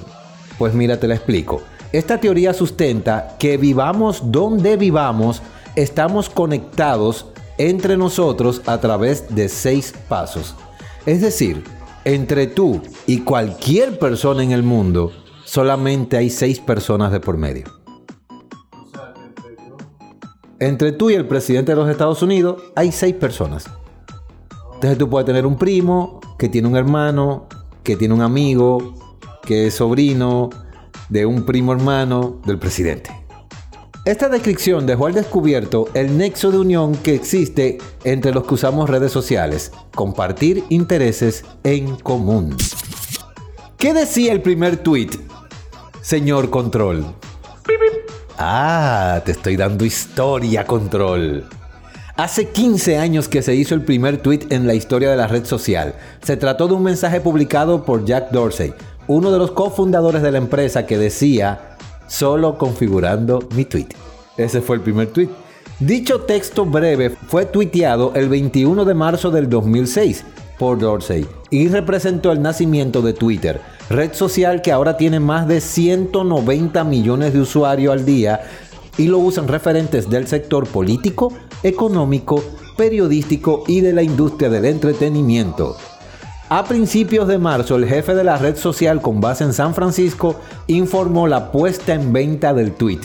Pues 0.57 0.73
mira, 0.73 0.99
te 0.99 1.07
la 1.07 1.15
explico. 1.15 1.61
Esta 1.91 2.19
teoría 2.19 2.53
sustenta 2.53 3.35
que 3.39 3.57
vivamos 3.57 4.31
donde 4.31 4.77
vivamos, 4.77 5.41
estamos 5.75 6.29
conectados 6.29 7.27
entre 7.57 7.97
nosotros 7.97 8.61
a 8.65 8.79
través 8.79 9.33
de 9.33 9.49
seis 9.49 9.93
pasos. 10.07 10.55
Es 11.05 11.21
decir, 11.21 11.63
entre 12.05 12.47
tú 12.47 12.81
y 13.07 13.19
cualquier 13.19 13.99
persona 13.99 14.43
en 14.43 14.51
el 14.51 14.63
mundo, 14.63 15.11
solamente 15.51 16.15
hay 16.15 16.29
seis 16.29 16.61
personas 16.61 17.11
de 17.11 17.19
por 17.19 17.35
medio. 17.35 17.65
Entre 20.59 20.93
tú 20.93 21.09
y 21.09 21.15
el 21.15 21.27
presidente 21.27 21.73
de 21.73 21.75
los 21.75 21.89
Estados 21.89 22.23
Unidos 22.23 22.63
hay 22.73 22.93
seis 22.93 23.13
personas. 23.15 23.65
Entonces 24.75 24.97
tú 24.97 25.09
puedes 25.09 25.25
tener 25.25 25.45
un 25.45 25.57
primo 25.57 26.21
que 26.39 26.47
tiene 26.47 26.69
un 26.69 26.77
hermano, 26.77 27.49
que 27.83 27.97
tiene 27.97 28.13
un 28.13 28.21
amigo, 28.21 28.95
que 29.43 29.67
es 29.67 29.73
sobrino 29.73 30.49
de 31.09 31.25
un 31.25 31.45
primo 31.45 31.73
hermano 31.73 32.39
del 32.45 32.57
presidente. 32.57 33.11
Esta 34.05 34.29
descripción 34.29 34.85
dejó 34.85 35.07
al 35.07 35.13
descubierto 35.13 35.89
el 35.93 36.17
nexo 36.17 36.51
de 36.51 36.59
unión 36.59 36.95
que 36.95 37.13
existe 37.13 37.77
entre 38.05 38.33
los 38.33 38.45
que 38.45 38.53
usamos 38.53 38.89
redes 38.89 39.11
sociales, 39.11 39.73
compartir 39.93 40.63
intereses 40.69 41.43
en 41.65 41.97
común. 41.97 42.55
¿Qué 43.77 43.93
decía 43.93 44.31
el 44.31 44.41
primer 44.41 44.77
tweet, 44.77 45.09
señor 46.01 46.49
Control? 46.49 47.05
Ah, 48.37 49.21
te 49.23 49.33
estoy 49.33 49.55
dando 49.55 49.85
historia, 49.85 50.65
Control. 50.65 51.45
Hace 52.17 52.49
15 52.49 52.97
años 52.97 53.27
que 53.27 53.41
se 53.41 53.55
hizo 53.55 53.75
el 53.75 53.83
primer 53.83 54.17
tweet 54.17 54.47
en 54.49 54.67
la 54.67 54.73
historia 54.73 55.11
de 55.11 55.17
la 55.17 55.27
red 55.27 55.45
social. 55.45 55.95
Se 56.23 56.37
trató 56.37 56.67
de 56.67 56.73
un 56.73 56.83
mensaje 56.83 57.21
publicado 57.21 57.85
por 57.85 58.05
Jack 58.05 58.31
Dorsey, 58.31 58.73
uno 59.07 59.31
de 59.31 59.37
los 59.37 59.51
cofundadores 59.51 60.21
de 60.21 60.31
la 60.31 60.37
empresa 60.37 60.85
que 60.85 60.97
decía, 60.97 61.77
solo 62.07 62.57
configurando 62.57 63.47
mi 63.55 63.65
tweet. 63.65 63.89
Ese 64.37 64.61
fue 64.61 64.77
el 64.77 64.81
primer 64.81 65.07
tweet. 65.07 65.29
Dicho 65.79 66.21
texto 66.21 66.65
breve 66.65 67.09
fue 67.09 67.45
tuiteado 67.45 68.13
el 68.15 68.29
21 68.29 68.85
de 68.85 68.93
marzo 68.93 69.31
del 69.31 69.49
2006 69.49 70.23
por 70.61 70.77
Dorsey 70.77 71.25
y 71.49 71.69
representó 71.69 72.31
el 72.31 72.39
nacimiento 72.39 73.01
de 73.01 73.13
Twitter, 73.13 73.59
red 73.89 74.13
social 74.13 74.61
que 74.61 74.71
ahora 74.71 74.95
tiene 74.95 75.19
más 75.19 75.47
de 75.47 75.59
190 75.59 76.83
millones 76.83 77.33
de 77.33 77.39
usuarios 77.41 77.91
al 77.91 78.05
día 78.05 78.41
y 78.95 79.07
lo 79.07 79.17
usan 79.17 79.47
referentes 79.47 80.07
del 80.07 80.27
sector 80.27 80.67
político, 80.67 81.33
económico, 81.63 82.43
periodístico 82.77 83.63
y 83.65 83.81
de 83.81 83.91
la 83.91 84.03
industria 84.03 84.51
del 84.51 84.65
entretenimiento. 84.65 85.77
A 86.49 86.63
principios 86.65 87.27
de 87.27 87.39
marzo, 87.39 87.75
el 87.75 87.87
jefe 87.87 88.13
de 88.13 88.23
la 88.23 88.37
red 88.37 88.55
social 88.55 89.01
con 89.01 89.19
base 89.19 89.43
en 89.43 89.53
San 89.53 89.73
Francisco 89.73 90.35
informó 90.67 91.27
la 91.27 91.51
puesta 91.51 91.95
en 91.95 92.13
venta 92.13 92.53
del 92.53 92.73
tweet. 92.73 93.01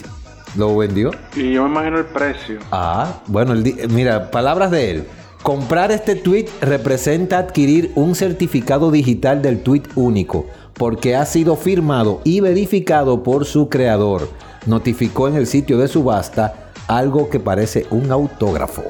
¿Lo 0.55 0.77
vendió? 0.77 1.09
Y 1.35 1.53
yo 1.53 1.63
me 1.63 1.71
imagino 1.71 1.97
el 1.97 2.05
precio. 2.05 2.59
Ah, 2.71 3.19
bueno, 3.25 3.53
el 3.53 3.89
mira, 3.89 4.29
palabras 4.29 4.69
de 4.69 4.91
él. 4.91 5.07
Comprar 5.47 5.93
este 5.93 6.15
tweet 6.15 6.47
representa 6.59 7.37
adquirir 7.37 7.93
un 7.95 8.15
certificado 8.15 8.91
digital 8.91 9.41
del 9.41 9.63
tweet 9.63 9.83
único, 9.95 10.45
porque 10.73 11.15
ha 11.15 11.25
sido 11.25 11.55
firmado 11.55 12.19
y 12.25 12.41
verificado 12.41 13.23
por 13.23 13.45
su 13.45 13.69
creador. 13.69 14.27
Notificó 14.65 15.29
en 15.29 15.37
el 15.37 15.47
sitio 15.47 15.77
de 15.77 15.87
subasta 15.87 16.69
algo 16.89 17.29
que 17.29 17.39
parece 17.39 17.85
un 17.91 18.11
autógrafo. 18.11 18.83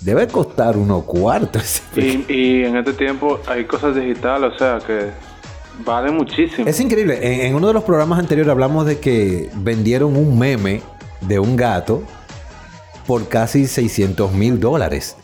Debe 0.00 0.28
costar 0.28 0.76
unos 0.76 1.02
cuartos. 1.02 1.82
Y, 1.96 2.24
y 2.32 2.62
en 2.62 2.76
este 2.76 2.92
tiempo 2.92 3.40
hay 3.48 3.64
cosas 3.64 3.96
digitales, 3.96 4.52
o 4.54 4.58
sea 4.58 4.78
que 4.78 5.10
vale 5.84 6.12
muchísimo. 6.12 6.68
Es 6.68 6.78
increíble. 6.78 7.18
En, 7.20 7.46
en 7.46 7.54
uno 7.56 7.66
de 7.66 7.72
los 7.72 7.82
programas 7.82 8.20
anteriores 8.20 8.52
hablamos 8.52 8.86
de 8.86 9.00
que 9.00 9.50
vendieron 9.56 10.14
un 10.14 10.38
meme 10.38 10.82
de 11.20 11.40
un 11.40 11.56
gato 11.56 12.04
por 13.08 13.26
casi 13.26 13.66
600 13.66 14.32
mil 14.34 14.60
dólares. 14.60 15.16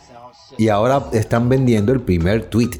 Y 0.57 0.69
ahora 0.69 1.03
están 1.11 1.49
vendiendo 1.49 1.91
el 1.91 2.01
primer 2.01 2.45
tweet. 2.45 2.71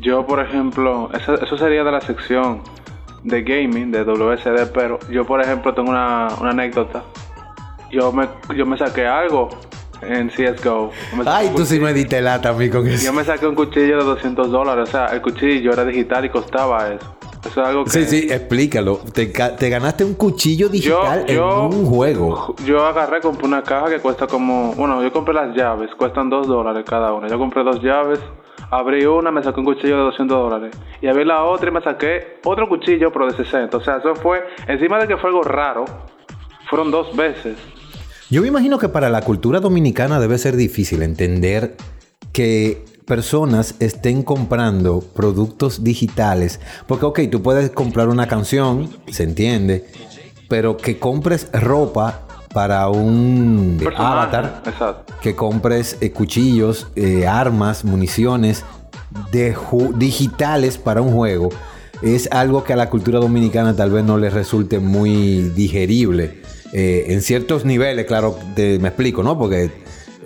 Yo, 0.00 0.26
por 0.26 0.40
ejemplo, 0.40 1.10
eso, 1.14 1.34
eso 1.34 1.56
sería 1.56 1.84
de 1.84 1.92
la 1.92 2.00
sección 2.00 2.62
de 3.22 3.42
gaming, 3.42 3.92
de 3.92 4.04
WSD, 4.04 4.72
pero 4.74 4.98
yo, 5.10 5.24
por 5.24 5.40
ejemplo, 5.40 5.72
tengo 5.74 5.90
una, 5.90 6.28
una 6.40 6.50
anécdota. 6.50 7.04
Yo 7.90 8.12
me, 8.12 8.28
yo 8.56 8.66
me 8.66 8.76
saqué 8.76 9.06
algo 9.06 9.50
en 10.02 10.28
CSGO. 10.28 10.90
Ay, 11.26 11.50
tú 11.54 11.64
sí 11.64 11.78
me 11.78 11.92
diste 11.92 12.20
lata 12.20 12.50
a 12.50 12.52
mí 12.52 12.68
con 12.68 12.86
eso. 12.86 13.04
Yo 13.04 13.12
me 13.12 13.24
saqué 13.24 13.46
un 13.46 13.54
cuchillo 13.54 13.98
de 13.98 14.04
200 14.04 14.50
dólares. 14.50 14.88
O 14.88 14.92
sea, 14.92 15.06
el 15.06 15.22
cuchillo 15.22 15.72
era 15.72 15.84
digital 15.84 16.24
y 16.24 16.30
costaba 16.30 16.92
eso. 16.92 17.14
Eso 17.44 17.60
es 17.60 17.68
algo 17.68 17.84
que... 17.84 17.90
Sí, 17.90 18.04
sí, 18.06 18.26
explícalo. 18.30 18.98
Te, 19.12 19.32
ca- 19.32 19.56
te 19.56 19.68
ganaste 19.68 20.04
un 20.04 20.14
cuchillo 20.14 20.68
digital 20.68 21.24
en 21.26 21.40
un 21.42 21.86
juego. 21.86 22.54
Yo 22.64 22.86
agarré, 22.86 23.20
compré 23.20 23.46
una 23.46 23.62
caja 23.62 23.88
que 23.90 23.98
cuesta 23.98 24.26
como. 24.26 24.74
Bueno, 24.74 25.02
yo 25.02 25.12
compré 25.12 25.34
las 25.34 25.54
llaves, 25.56 25.90
cuestan 25.96 26.30
2 26.30 26.46
dólares 26.46 26.84
cada 26.88 27.12
una. 27.12 27.28
Yo 27.28 27.38
compré 27.38 27.64
dos 27.64 27.82
llaves, 27.82 28.20
abrí 28.70 29.04
una, 29.06 29.30
me 29.32 29.42
saqué 29.42 29.58
un 29.60 29.66
cuchillo 29.66 29.96
de 29.96 30.02
200 30.04 30.36
dólares. 30.38 30.76
Y 31.00 31.08
abrí 31.08 31.24
la 31.24 31.42
otra 31.44 31.68
y 31.68 31.72
me 31.72 31.82
saqué 31.82 32.38
otro 32.44 32.68
cuchillo, 32.68 33.12
pero 33.12 33.26
de 33.26 33.32
60. 33.36 33.76
O 33.76 33.80
sea, 33.82 33.96
eso 33.96 34.14
fue. 34.14 34.44
Encima 34.68 34.98
de 35.00 35.08
que 35.08 35.16
fue 35.16 35.30
algo 35.30 35.42
raro, 35.42 35.84
fueron 36.70 36.90
dos 36.92 37.14
veces. 37.16 37.56
Yo 38.30 38.40
me 38.40 38.48
imagino 38.48 38.78
que 38.78 38.88
para 38.88 39.10
la 39.10 39.20
cultura 39.22 39.58
dominicana 39.60 40.20
debe 40.20 40.38
ser 40.38 40.54
difícil 40.56 41.02
entender 41.02 41.76
que 42.32 42.84
personas 43.16 43.74
estén 43.78 44.22
comprando 44.22 45.00
productos 45.00 45.84
digitales. 45.84 46.60
Porque, 46.86 47.04
ok, 47.04 47.20
tú 47.30 47.42
puedes 47.42 47.68
comprar 47.68 48.08
una 48.08 48.26
canción, 48.26 48.88
se 49.10 49.24
entiende, 49.24 49.84
pero 50.48 50.78
que 50.78 50.98
compres 50.98 51.48
ropa 51.52 52.22
para 52.54 52.88
un 52.88 53.78
avatar, 53.98 54.62
Exacto. 54.64 55.12
que 55.20 55.34
compres 55.34 55.98
eh, 56.00 56.10
cuchillos, 56.10 56.86
eh, 56.96 57.26
armas, 57.26 57.84
municiones 57.84 58.64
de 59.30 59.54
digitales 59.96 60.78
para 60.78 61.02
un 61.02 61.12
juego, 61.12 61.50
es 62.00 62.30
algo 62.32 62.64
que 62.64 62.72
a 62.72 62.76
la 62.76 62.88
cultura 62.88 63.18
dominicana 63.18 63.76
tal 63.76 63.90
vez 63.90 64.04
no 64.04 64.16
les 64.16 64.32
resulte 64.32 64.78
muy 64.78 65.50
digerible. 65.54 66.40
Eh, 66.72 67.04
en 67.08 67.20
ciertos 67.20 67.66
niveles, 67.66 68.06
claro, 68.06 68.38
te- 68.56 68.78
me 68.78 68.88
explico, 68.88 69.22
¿no? 69.22 69.36
Porque 69.38 69.70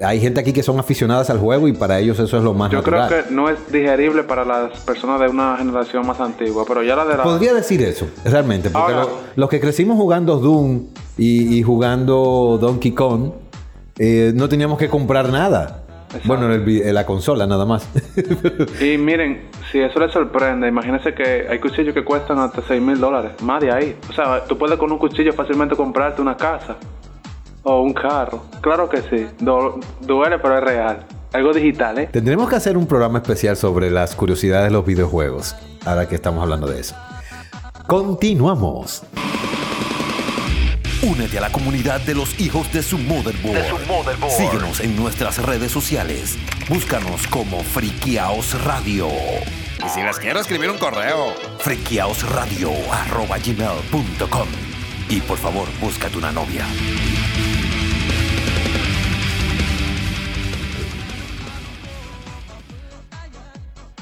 hay 0.02 0.20
gente 0.20 0.40
aquí 0.40 0.52
que 0.52 0.62
son 0.62 0.78
aficionadas 0.78 1.30
al 1.30 1.38
juego 1.38 1.68
y 1.68 1.72
para 1.72 1.98
ellos 1.98 2.18
eso 2.18 2.36
es 2.38 2.44
lo 2.44 2.52
más 2.54 2.70
Yo 2.70 2.78
natural. 2.78 3.08
creo 3.08 3.24
que 3.26 3.30
no 3.34 3.48
es 3.48 3.70
digerible 3.72 4.22
para 4.24 4.44
las 4.44 4.78
personas 4.80 5.20
de 5.20 5.28
una 5.28 5.56
generación 5.56 6.06
más 6.06 6.20
antigua, 6.20 6.64
pero 6.66 6.82
ya 6.82 6.96
la 6.96 7.04
de 7.04 7.16
la. 7.16 7.22
Podría 7.22 7.54
decir 7.54 7.82
eso, 7.82 8.06
realmente, 8.24 8.70
porque 8.70 8.92
Ahora- 8.92 9.02
lo- 9.04 9.18
los 9.36 9.48
que 9.48 9.60
crecimos 9.60 9.96
jugando 9.96 10.36
Doom 10.38 10.86
y, 11.18 11.58
y 11.58 11.62
jugando 11.62 12.58
Donkey 12.60 12.92
Kong, 12.92 13.30
eh, 13.98 14.32
no 14.34 14.48
teníamos 14.48 14.78
que 14.78 14.88
comprar 14.88 15.30
nada. 15.30 15.82
Bueno, 16.24 16.50
en, 16.52 16.66
en 16.68 16.94
la 16.94 17.04
consola 17.04 17.46
nada 17.46 17.66
más. 17.66 17.86
Y 18.80 18.96
miren, 18.96 19.48
si 19.70 19.80
eso 19.80 19.98
les 19.98 20.12
sorprende, 20.12 20.68
imagínense 20.68 21.12
que 21.14 21.46
hay 21.50 21.58
cuchillos 21.58 21.92
que 21.92 22.04
cuestan 22.04 22.38
hasta 22.38 22.62
6 22.66 22.80
mil 22.80 22.98
dólares, 23.00 23.32
más 23.42 23.60
de 23.60 23.70
ahí. 23.72 23.96
O 24.08 24.12
sea, 24.12 24.44
tú 24.44 24.56
puedes 24.56 24.78
con 24.78 24.90
un 24.92 24.98
cuchillo 24.98 25.32
fácilmente 25.32 25.74
comprarte 25.76 26.22
una 26.22 26.36
casa 26.36 26.76
o 27.68 27.82
un 27.82 27.92
carro. 27.92 28.44
Claro 28.60 28.88
que 28.88 29.02
sí, 29.02 29.26
du- 29.40 29.80
duele, 30.00 30.38
pero 30.38 30.56
es 30.58 30.64
real. 30.64 31.04
Algo 31.32 31.52
digital, 31.52 31.98
¿eh? 31.98 32.08
Tendremos 32.12 32.48
que 32.48 32.54
hacer 32.56 32.76
un 32.76 32.86
programa 32.86 33.18
especial 33.18 33.56
sobre 33.56 33.90
las 33.90 34.14
curiosidades 34.14 34.66
de 34.66 34.70
los 34.70 34.86
videojuegos, 34.86 35.56
ahora 35.84 36.06
que 36.08 36.14
estamos 36.14 36.40
hablando 36.42 36.66
de 36.68 36.80
eso. 36.80 36.94
Continuamos. 37.86 39.02
Únete 41.02 41.38
a 41.38 41.42
la 41.42 41.52
comunidad 41.52 42.00
de 42.00 42.14
los 42.14 42.40
hijos 42.40 42.72
de 42.72 42.82
su 42.82 42.96
motherboard. 42.98 44.30
Síguenos 44.30 44.80
en 44.80 44.96
nuestras 44.96 45.44
redes 45.44 45.70
sociales. 45.72 46.36
Búscanos 46.68 47.26
como 47.28 47.62
Frikiaos 47.62 48.60
Radio. 48.64 49.08
Y 49.84 49.88
si 49.88 50.02
les 50.02 50.18
quiero 50.18 50.40
escribir 50.40 50.70
un 50.70 50.78
correo. 50.78 51.32
frikiaosradio.gmail.com 51.58 54.48
Y 55.10 55.20
por 55.20 55.38
favor, 55.38 55.68
búscate 55.80 56.18
una 56.18 56.32
novia. 56.32 56.64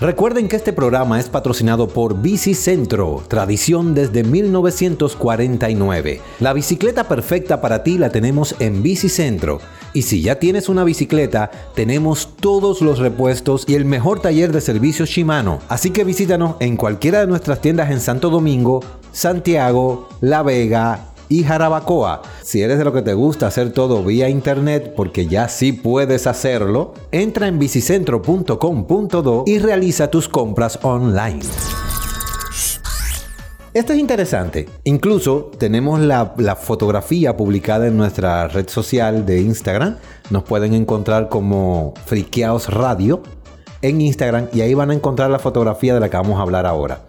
Recuerden 0.05 0.49
que 0.49 0.57
este 0.57 0.75
programa 0.75 1.19
es 1.19 1.31
patrocinado 1.31 1.88
por 1.88 2.21
Bicicentro, 2.21 3.25
tradición 3.27 3.95
desde 3.95 4.23
1949. 4.23 6.21
La 6.40 6.53
bicicleta 6.53 7.09
perfecta 7.09 7.62
para 7.62 7.83
ti 7.83 7.97
la 7.97 8.11
tenemos 8.11 8.55
en 8.59 8.83
Bicicentro. 8.83 9.61
Y 9.95 10.03
si 10.03 10.21
ya 10.21 10.35
tienes 10.38 10.69
una 10.69 10.85
bicicleta, 10.85 11.51
tenemos 11.75 12.37
todos 12.37 12.83
los 12.83 12.99
repuestos 12.99 13.64
y 13.67 13.77
el 13.77 13.87
mejor 13.87 14.21
taller 14.21 14.53
de 14.53 14.61
servicios 14.61 15.09
Shimano. 15.09 15.61
Así 15.71 15.88
que 15.88 16.05
visítanos 16.05 16.57
en 16.61 16.77
cualquiera 16.77 17.21
de 17.21 17.27
nuestras 17.27 17.62
tiendas 17.62 17.90
en 17.90 18.01
Santo 18.01 18.29
Domingo, 18.29 18.85
Santiago, 19.11 20.11
La 20.21 20.43
Vega, 20.43 21.13
y 21.29 21.45
Jarabacoa. 21.45 22.23
Si 22.43 22.63
eres 22.63 22.79
de 22.79 22.85
lo 22.85 22.93
que 22.93 23.03
te 23.03 23.15
gusta 23.15 23.47
hacer 23.47 23.73
todo 23.73 24.05
vía 24.05 24.29
internet, 24.29 24.95
porque 24.97 25.27
ya 25.27 25.49
sí 25.49 25.73
puedes 25.73 26.27
hacerlo, 26.27 26.95
entra 27.13 27.49
en 27.49 27.59
bicicentro.com.do 27.59 29.45
y 29.47 29.59
realiza 29.59 30.11
tus 30.11 30.29
compras 30.29 30.79
online. 30.83 31.41
Esto 33.75 33.93
es 33.93 33.99
interesante. 33.99 34.69
Incluso 34.85 35.51
tenemos 35.59 35.99
la, 35.99 36.33
la, 36.37 36.55
fotografía 36.55 37.37
publicada 37.37 37.89
en 37.89 37.97
nuestra 37.97 38.47
red 38.47 38.69
social 38.69 39.27
de 39.27 39.41
Instagram. 39.41 39.97
Nos 40.31 40.45
pueden 40.45 40.75
encontrar 40.75 41.29
como 41.29 41.93
Friqueaos 42.07 42.69
Radio 42.69 43.21
en 43.83 44.01
Instagram 44.01 44.47
y 44.53 44.61
ahí 44.61 44.75
van 44.75 44.91
a 44.93 44.95
encontrar 44.95 45.29
la 45.29 45.41
fotografía 45.41 45.93
de 45.93 46.01
la 46.01 46.09
que 46.09 46.17
vamos 46.17 46.39
a 46.39 46.43
hablar 46.43 46.67
ahora. 46.67 47.01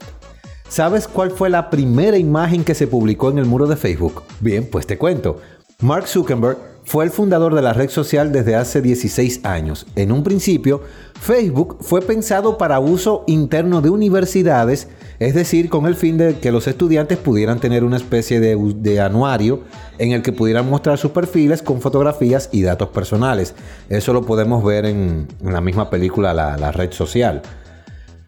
¿Sabes 0.67 1.07
cuál 1.07 1.31
fue 1.31 1.49
la 1.49 1.69
primera 1.69 2.17
imagen 2.17 2.63
que 2.63 2.73
se 2.73 2.87
publicó 2.87 3.29
en 3.29 3.37
el 3.37 3.45
muro 3.45 3.67
de 3.67 3.77
Facebook? 3.77 4.23
Bien, 4.39 4.67
pues 4.69 4.87
te 4.87 4.97
cuento. 4.97 5.39
Mark 5.79 6.07
Zuckerberg 6.07 6.57
fue 6.85 7.03
el 7.03 7.11
fundador 7.11 7.53
de 7.53 7.61
la 7.61 7.73
red 7.73 7.89
social 7.89 8.31
desde 8.31 8.55
hace 8.55 8.81
16 8.81 9.41
años. 9.43 9.85
En 9.95 10.11
un 10.11 10.23
principio, 10.23 10.81
Facebook 11.19 11.77
fue 11.81 12.01
pensado 12.01 12.57
para 12.57 12.79
uso 12.79 13.23
interno 13.27 13.81
de 13.81 13.89
universidades, 13.89 14.87
es 15.19 15.35
decir, 15.35 15.69
con 15.69 15.85
el 15.85 15.95
fin 15.95 16.17
de 16.17 16.39
que 16.39 16.51
los 16.51 16.67
estudiantes 16.67 17.17
pudieran 17.17 17.59
tener 17.59 17.83
una 17.83 17.97
especie 17.97 18.39
de, 18.39 19.01
anuario 19.01 19.61
en 19.97 20.11
el 20.11 20.21
que 20.21 20.31
pudieran 20.31 20.69
mostrar 20.69 20.97
sus 20.97 21.11
perfiles 21.11 21.61
con 21.61 21.81
fotografías 21.81 22.49
y 22.51 22.63
datos 22.63 22.89
personales. 22.89 23.53
Eso 23.89 24.13
lo 24.13 24.25
podemos 24.25 24.63
ver 24.63 24.85
en, 24.85 25.27
la 25.43 25.61
misma 25.61 25.89
película 25.89 26.33
la, 26.33 26.57
la 26.57 26.71
red 26.71 26.91
social. 26.91 27.41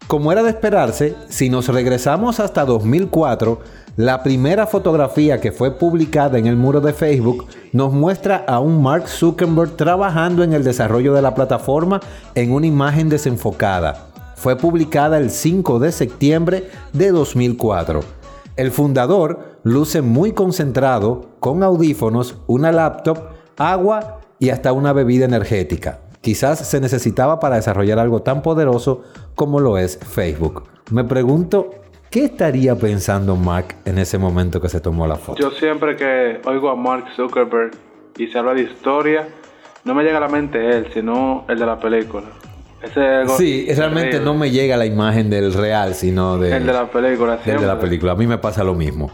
Como 0.08 0.32
era 0.32 0.42
de 0.42 0.52
esperarse, 0.52 1.18
si 1.28 1.50
nos 1.50 1.68
regresamos 1.68 2.40
hasta 2.40 2.64
2004, 2.64 3.60
la 3.98 4.24
primera 4.24 4.66
fotografía 4.66 5.42
que 5.42 5.52
fue 5.52 5.78
publicada 5.78 6.38
en 6.38 6.48
el 6.48 6.56
muro 6.56 6.80
de 6.80 6.94
Facebook 6.94 7.46
nos 7.74 7.92
muestra 7.92 8.46
a 8.48 8.62
un 8.62 8.82
Mark 8.82 9.10
Zuckerberg 9.10 9.76
trabajando 9.76 10.44
en 10.44 10.54
el 10.54 10.64
desarrollo 10.64 11.14
de 11.14 11.22
la 11.22 11.36
plataforma 11.36 12.00
en 12.36 12.54
una 12.54 12.68
imagen 12.68 13.10
desenfocada. 13.10 14.08
Fue 14.38 14.56
publicada 14.56 15.18
el 15.18 15.30
5 15.30 15.78
de 15.80 15.92
septiembre 15.92 16.70
de 16.94 17.12
2004. 17.12 18.00
El 18.56 18.72
fundador 18.72 19.60
luce 19.64 20.02
muy 20.02 20.32
concentrado, 20.32 21.32
con 21.42 21.64
audífonos, 21.64 22.38
una 22.48 22.72
laptop, 22.72 23.18
agua 23.58 24.22
y 24.40 24.52
hasta 24.52 24.72
una 24.72 24.94
bebida 24.94 25.26
energética 25.26 26.00
quizás 26.28 26.60
se 26.60 26.82
necesitaba 26.82 27.40
para 27.40 27.56
desarrollar 27.56 28.00
algo 28.00 28.22
tan 28.22 28.42
poderoso 28.42 29.04
como 29.38 29.60
lo 29.60 29.78
es 29.78 30.00
Facebook. 30.00 30.64
Me 30.90 31.04
pregunto, 31.04 31.70
¿qué 32.10 32.26
estaría 32.26 32.76
pensando 32.76 33.36
Mark 33.36 33.76
en 33.86 34.00
ese 34.00 34.18
momento 34.18 34.60
que 34.60 34.68
se 34.68 34.82
tomó 34.82 35.06
la 35.06 35.16
foto? 35.16 35.40
Yo 35.40 35.52
siempre 35.52 35.96
que 35.96 36.42
oigo 36.44 36.72
a 36.72 36.76
Mark 36.76 37.06
Zuckerberg 37.16 37.72
y 38.18 38.28
se 38.28 38.40
habla 38.40 38.56
de 38.56 38.64
historia, 38.64 39.28
no 39.86 39.94
me 39.94 40.04
llega 40.04 40.18
a 40.18 40.22
la 40.22 40.28
mente 40.28 40.58
él, 40.72 40.88
sino 40.92 41.46
el 41.48 41.60
de 41.60 41.66
la 41.68 41.80
película. 41.80 42.26
Ese 42.82 43.28
sí, 43.38 43.68
realmente 43.76 44.20
no 44.20 44.34
me 44.34 44.50
llega 44.50 44.76
la 44.76 44.88
imagen 44.88 45.30
del 45.30 45.54
real, 45.54 45.94
sino 45.94 46.40
de, 46.40 46.58
el 46.58 46.66
de 46.66 46.74
la 46.74 46.90
película. 46.90 47.40
El 47.46 47.62
de 47.62 47.68
la 47.68 47.80
película. 47.80 48.14
A 48.14 48.16
mí 48.16 48.26
me 48.26 48.40
pasa 48.40 48.64
lo 48.64 48.74
mismo. 48.74 49.12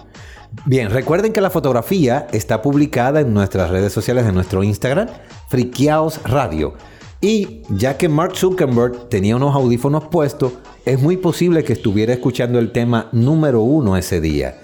Bien, 0.66 0.90
recuerden 0.90 1.34
que 1.34 1.42
la 1.42 1.50
fotografía 1.50 2.28
está 2.32 2.62
publicada 2.62 3.20
en 3.20 3.34
nuestras 3.34 3.70
redes 3.70 3.92
sociales 3.92 4.26
de 4.26 4.32
nuestro 4.32 4.64
Instagram, 4.64 5.10
Friqueaos 5.50 6.22
Radio. 6.24 6.76
Y 7.24 7.62
ya 7.70 7.98
que 7.98 8.10
Mark 8.10 8.36
Zuckerberg 8.36 9.08
tenía 9.08 9.38
unos 9.38 9.56
audífonos 9.56 10.04
puestos, 10.10 10.52
es 10.84 11.02
muy 11.02 11.16
posible 11.16 11.64
que 11.64 11.72
estuviera 11.72 12.12
escuchando 12.12 12.60
el 12.60 12.74
tema 12.74 13.08
número 13.14 13.62
uno 13.62 13.96
ese 13.96 14.20
día. 14.20 14.58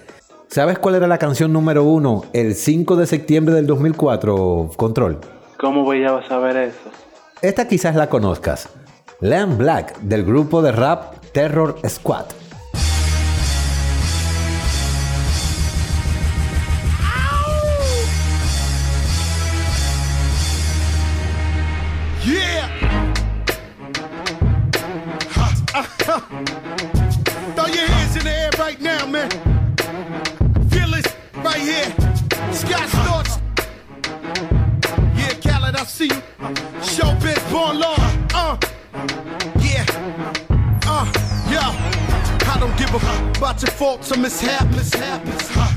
¿Sabes 0.49 0.77
cuál 0.77 0.95
era 0.95 1.07
la 1.07 1.17
canción 1.17 1.53
número 1.53 1.85
uno 1.85 2.25
el 2.33 2.55
5 2.55 2.97
de 2.97 3.07
septiembre 3.07 3.55
del 3.55 3.65
2004, 3.65 4.71
Control? 4.75 5.19
¿Cómo 5.57 5.85
voy 5.85 6.03
a 6.03 6.21
saber 6.27 6.57
eso? 6.57 6.91
Esta 7.41 7.65
quizás 7.65 7.95
la 7.95 8.09
conozcas. 8.09 8.67
Lamb 9.21 9.57
Black, 9.57 9.97
del 10.01 10.25
grupo 10.25 10.61
de 10.61 10.73
rap 10.73 11.13
Terror 11.31 11.77
Squad. 11.87 12.25
Faults 43.79 44.11
or 44.11 44.19
mishaps. 44.19 44.91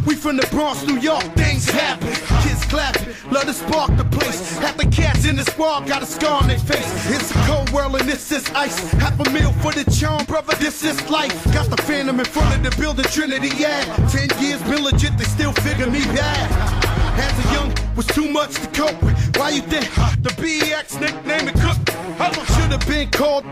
We 0.04 0.16
from 0.16 0.36
the 0.36 0.46
Bronx, 0.50 0.84
New 0.84 0.98
York, 0.98 1.22
things 1.34 1.70
happen. 1.70 2.08
Kids 2.42 2.64
clapping, 2.66 3.14
love 3.30 3.44
to 3.44 3.54
spark 3.54 3.96
the 3.96 4.04
place. 4.04 4.58
Half 4.58 4.76
the 4.76 4.86
cats 4.86 5.24
in 5.24 5.36
the 5.36 5.44
squad 5.44 5.86
got 5.86 6.02
a 6.02 6.06
scar 6.06 6.42
on 6.42 6.48
their 6.48 6.58
face. 6.58 6.90
It's 7.14 7.30
a 7.30 7.38
cold 7.46 7.70
world 7.70 7.94
and 7.94 8.08
this 8.08 8.32
is 8.32 8.50
ice. 8.50 8.76
Half 8.94 9.20
a 9.20 9.30
meal 9.30 9.52
for 9.62 9.72
the 9.72 9.88
charm, 9.88 10.24
brother, 10.24 10.56
this 10.56 10.82
is 10.82 10.98
life. 11.08 11.44
Got 11.54 11.70
the 11.70 11.80
phantom 11.82 12.18
in 12.18 12.26
front 12.26 12.56
of 12.56 12.62
the 12.64 12.76
building, 12.80 13.04
Trinity, 13.06 13.50
yeah. 13.56 13.84
Ten 14.08 14.28
years 14.42 14.60
been 14.62 14.82
legit, 14.82 15.16
they 15.16 15.24
still 15.24 15.52
figure 15.52 15.88
me 15.88 16.04
bad. 16.16 16.71
As 17.14 17.44
a 17.44 17.52
young, 17.52 17.74
was 17.96 18.06
too 18.06 18.28
much 18.30 18.54
to 18.54 18.66
cope 18.68 19.02
with. 19.02 19.36
Why 19.36 19.50
you 19.50 19.62
think 19.62 19.84
the 20.22 20.30
BX 20.30 21.00
nickname 21.00 21.48
it 21.48 21.54
Cook? 21.54 21.78
I 22.18 22.32
should 22.54 22.72
have 22.72 22.86
been 22.86 23.10
called. 23.10 23.44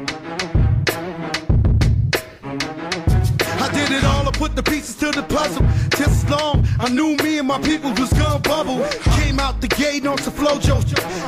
I 3.62 3.68
did 3.72 3.90
it 3.92 4.04
all, 4.04 4.26
I 4.26 4.30
put 4.32 4.56
the 4.56 4.62
pieces 4.62 4.96
to 4.96 5.10
the 5.10 5.22
puzzle. 5.22 5.62
Just 5.90 6.24
as 6.24 6.30
long, 6.30 6.66
I 6.78 6.88
knew 6.88 7.16
me 7.16 7.38
and 7.38 7.48
my 7.48 7.60
people 7.60 7.90
was 7.90 8.12
gonna 8.14 8.38
bubble. 8.38 8.82
Came 9.20 9.38
out 9.38 9.60
the 9.60 9.68
gate 9.68 10.06
on 10.06 10.16
some 10.18 10.32
flojo. 10.32 10.82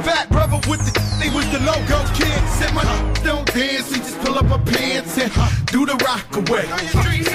Fat 0.04 0.30
brother 0.30 0.56
with 0.70 0.80
the, 0.86 0.92
they 1.20 1.28
was 1.34 1.46
the 1.52 1.60
logo 1.60 1.98
kid. 2.14 2.40
Said 2.48 2.72
my 2.74 2.84
don't 3.24 3.46
dance, 3.52 3.90
we 3.90 3.98
just 3.98 4.18
pull 4.20 4.38
up 4.38 4.50
our 4.50 4.58
pants 4.60 5.18
and 5.18 5.30
do 5.66 5.84
the 5.84 5.96
rock 6.04 6.26
away. 6.36 6.66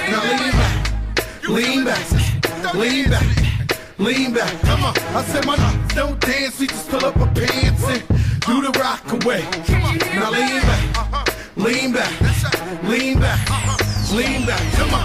Now 0.10 0.24
lean 0.24 0.52
back, 0.52 1.46
lean 1.48 1.86
back, 1.86 2.74
lean 2.74 3.10
back. 3.10 3.57
Lean 4.00 4.32
back, 4.32 4.62
come 4.62 4.84
on. 4.84 4.96
I 5.16 5.24
said 5.24 5.46
my 5.48 5.56
don't 5.96 6.20
dance, 6.20 6.60
we 6.60 6.68
just 6.68 6.88
pull 6.88 7.04
up 7.04 7.18
our 7.18 7.28
pants 7.34 7.84
and 7.84 8.02
do 8.42 8.62
the 8.62 8.72
rock 8.80 9.04
away. 9.24 9.42
Now 10.14 10.30
lean 10.30 10.62
back, 10.62 10.98
uh-huh. 10.98 11.26
lean 11.56 11.94
back, 11.94 12.84
lean 12.84 13.20
back. 13.20 13.50
Uh-huh. 13.50 14.16
Lean 14.16 14.46
back, 14.46 14.74
come 14.74 14.94
on. 14.94 15.04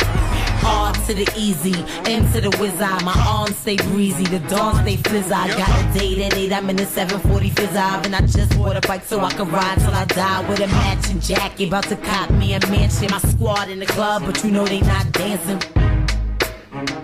Hard 0.63 0.95
to 1.07 1.15
the 1.15 1.29
easy, 1.37 1.75
M 2.05 2.31
to 2.33 2.41
the 2.41 2.57
whiz 2.59 2.79
My 2.79 3.15
arms 3.27 3.57
stay 3.57 3.77
breezy, 3.77 4.25
the 4.25 4.39
dawn 4.49 4.77
stay 4.83 4.97
flizz 4.97 5.33
I 5.33 5.49
got 5.49 5.69
a 5.69 5.99
date 5.99 6.19
at 6.21 6.37
8, 6.37 6.53
I'm 6.53 6.71
in 6.71 6.77
the 6.77 6.87
740 6.87 7.51
fizz 7.51 7.75
And 7.75 8.15
I 8.15 8.21
just 8.21 8.57
bought 8.57 8.77
a 8.77 8.87
bike 8.87 9.05
so 9.05 9.19
I 9.19 9.33
can 9.33 9.51
ride 9.51 9.81
till 9.81 9.91
I 9.91 10.05
die 10.05 10.49
With 10.49 10.61
a 10.61 10.69
matching 10.69 11.19
jacket, 11.19 11.67
about 11.67 11.85
to 11.89 11.97
cop 11.97 12.31
me 12.31 12.55
a 12.55 12.61
mansion 12.69 13.09
My 13.11 13.19
squad 13.19 13.71
in 13.71 13.81
the 13.81 13.87
club, 13.87 14.23
but 14.25 14.45
you 14.45 14.53
know 14.53 14.65
they 14.65 14.83
not 14.83 15.11
dancing 15.11 15.82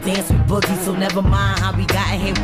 Dance 0.04 0.30
with 0.30 0.46
boogie, 0.48 0.76
so 0.84 0.94
never 0.94 1.22
mind 1.22 1.60
how 1.60 1.76
we 1.76 1.84
got 1.86 2.08
here 2.08 2.34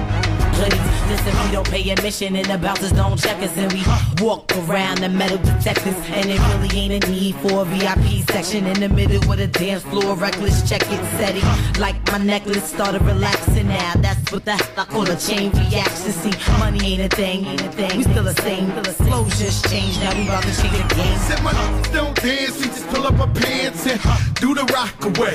hoodies. 0.54 1.08
Listen, 1.08 1.32
we 1.44 1.52
don't 1.52 1.68
pay 1.68 1.90
admission 1.90 2.36
and 2.36 2.46
the 2.46 2.58
bouncers 2.58 2.92
don't 2.92 3.18
check 3.18 3.42
us. 3.42 3.56
And 3.56 3.72
we 3.72 3.82
walk 4.24 4.50
around 4.56 4.98
the 4.98 5.08
metal 5.08 5.38
detectors. 5.38 5.96
And 6.10 6.30
it 6.30 6.40
really 6.48 6.78
ain't 6.78 7.04
a 7.04 7.10
need 7.10 7.34
for 7.36 7.62
a 7.62 7.64
VIP 7.64 8.24
section 8.30 8.66
in 8.66 8.80
the 8.80 8.88
middle 8.88 9.20
with 9.28 9.40
a 9.40 9.46
dance 9.46 9.82
floor. 9.82 10.14
Reckless 10.16 10.68
check 10.68 10.82
it 10.82 11.02
setting. 11.18 11.44
Like 11.80 11.96
my 12.12 12.18
necklace 12.18 12.64
started 12.64 13.02
relaxing 13.02 13.68
now. 13.68 13.94
That's 13.98 14.32
what 14.32 14.44
the 14.44 14.52
hell 14.52 14.74
I 14.78 14.84
call 14.84 15.08
a 15.08 15.16
chain 15.16 15.50
reaction. 15.52 16.12
See, 16.12 16.58
money 16.58 16.94
ain't 16.94 17.12
a 17.12 17.16
thing, 17.16 17.44
ain't 17.46 17.60
a 17.60 17.70
thing. 17.70 17.98
We 17.98 18.04
still 18.04 18.24
the 18.24 18.34
same. 18.42 18.70
Flow 19.04 19.24
just 19.30 19.68
changed. 19.70 20.00
Now 20.00 20.14
we 20.16 20.24
about 20.24 20.42
to 20.44 20.62
change 20.62 20.76
the 20.76 20.94
game. 20.94 21.18
Said 21.18 21.42
my 21.42 21.52
don't 21.92 22.14
dance. 22.16 22.56
We 22.58 22.66
just 22.66 22.86
pull 22.88 23.06
up 23.06 23.18
our 23.18 23.28
pants 23.28 23.86
and 23.86 24.00
do 24.36 24.54
the 24.54 24.64
rock 24.72 24.94
away. 25.04 25.34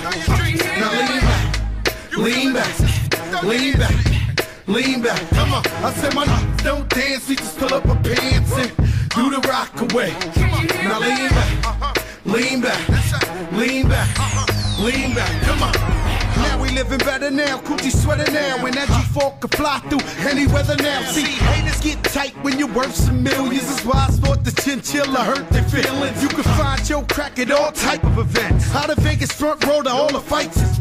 Now 0.80 0.92
lean 0.92 1.22
back. 1.22 1.59
Lean 2.18 2.54
back. 2.54 3.44
Lean 3.44 3.78
back. 3.78 4.10
Lean 4.70 5.02
back, 5.02 5.20
come 5.32 5.54
on. 5.54 5.66
I 5.84 5.92
said 5.94 6.14
my 6.14 6.26
don't 6.64 6.88
dance, 6.90 7.28
we 7.28 7.36
just 7.36 7.58
pull 7.58 7.74
up 7.74 7.88
our 7.88 7.96
pants 8.04 8.54
and 8.54 8.70
do 9.16 9.32
the 9.32 9.42
rock 9.50 9.74
away. 9.82 10.12
Now 10.84 11.00
lean 11.00 11.30
back, 11.30 11.66
uh-huh. 11.66 11.94
lean 12.26 12.62
back, 12.62 13.52
lean 13.52 13.90
back, 13.90 14.20
uh-huh. 14.20 14.84
lean 14.84 15.16
back, 15.16 15.42
come 15.42 15.64
on. 15.64 15.74
Now 16.44 16.62
we 16.62 16.70
living 16.70 17.00
better 17.00 17.32
now, 17.32 17.58
coochie 17.62 17.92
sweater 17.92 18.32
now. 18.32 18.62
When 18.62 18.74
that 18.74 18.90
G4 18.90 19.42
can 19.42 19.50
fly 19.50 19.80
through 19.90 20.30
any 20.30 20.46
weather 20.46 20.76
now. 20.76 21.02
See, 21.10 21.24
haters 21.24 21.80
get 21.82 22.04
tight 22.04 22.36
when 22.44 22.60
you're 22.60 22.72
worth 22.72 22.94
some 22.94 23.24
millions. 23.24 23.68
That's 23.68 23.86
why 23.86 24.06
I 24.08 24.12
thought 24.12 24.44
the 24.44 24.52
chinchilla 24.52 25.24
hurt 25.24 25.50
their 25.50 25.64
feelings. 25.64 26.22
You 26.22 26.30
can 26.30 26.44
find 26.44 26.88
your 26.88 27.04
crack 27.06 27.40
at 27.40 27.50
all 27.50 27.72
type 27.72 28.04
of 28.04 28.20
events. 28.20 28.76
Out 28.76 28.92
of 28.92 28.98
Vegas 29.00 29.32
front 29.32 29.66
row 29.66 29.82
to 29.82 29.90
all 29.90 30.12
the 30.12 30.22
fights. 30.22 30.80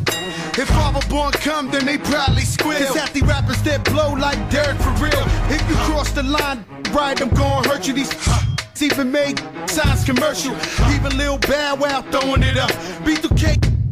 If 0.59 0.69
Father 0.71 1.07
Born 1.09 1.31
come, 1.31 1.71
then 1.71 1.87
they 1.87 1.99
proudly 1.99 2.43
squeal. 2.43 2.79
It's 2.79 2.97
at 2.97 3.15
the 3.15 3.21
rappers 3.21 3.63
that 3.63 3.85
blow 3.85 4.13
like 4.15 4.39
dirt 4.51 4.77
for 4.83 4.91
real. 5.05 5.25
If 5.55 5.63
you 5.71 5.77
cross 5.87 6.11
the 6.11 6.25
line, 6.25 6.65
right, 6.91 7.21
I'm 7.23 7.29
gonna 7.29 7.69
hurt 7.69 7.87
you. 7.87 7.95
These 7.95 8.13
even 8.83 9.13
make 9.13 9.39
signs 9.69 10.05
commercial. 10.05 10.57
Even 10.93 11.17
Lil 11.17 11.39
Bad 11.39 11.79
Wow 11.79 12.03
throwing 12.11 12.43
it 12.43 12.57
up. 12.57 12.73
Beat 13.05 13.23
the 13.23 13.33
cake. 13.37 13.78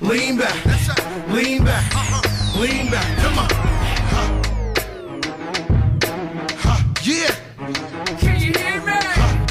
lean 0.00 0.36
back, 0.36 0.64
lean 1.28 1.64
back, 1.64 1.92
lean 2.56 2.90
back. 2.90 3.18
Come 3.18 3.38
on. 3.38 3.48
Yeah. 7.02 7.34
Can 8.18 8.40
you 8.40 8.52
hear 8.52 8.80
me? 8.82 8.98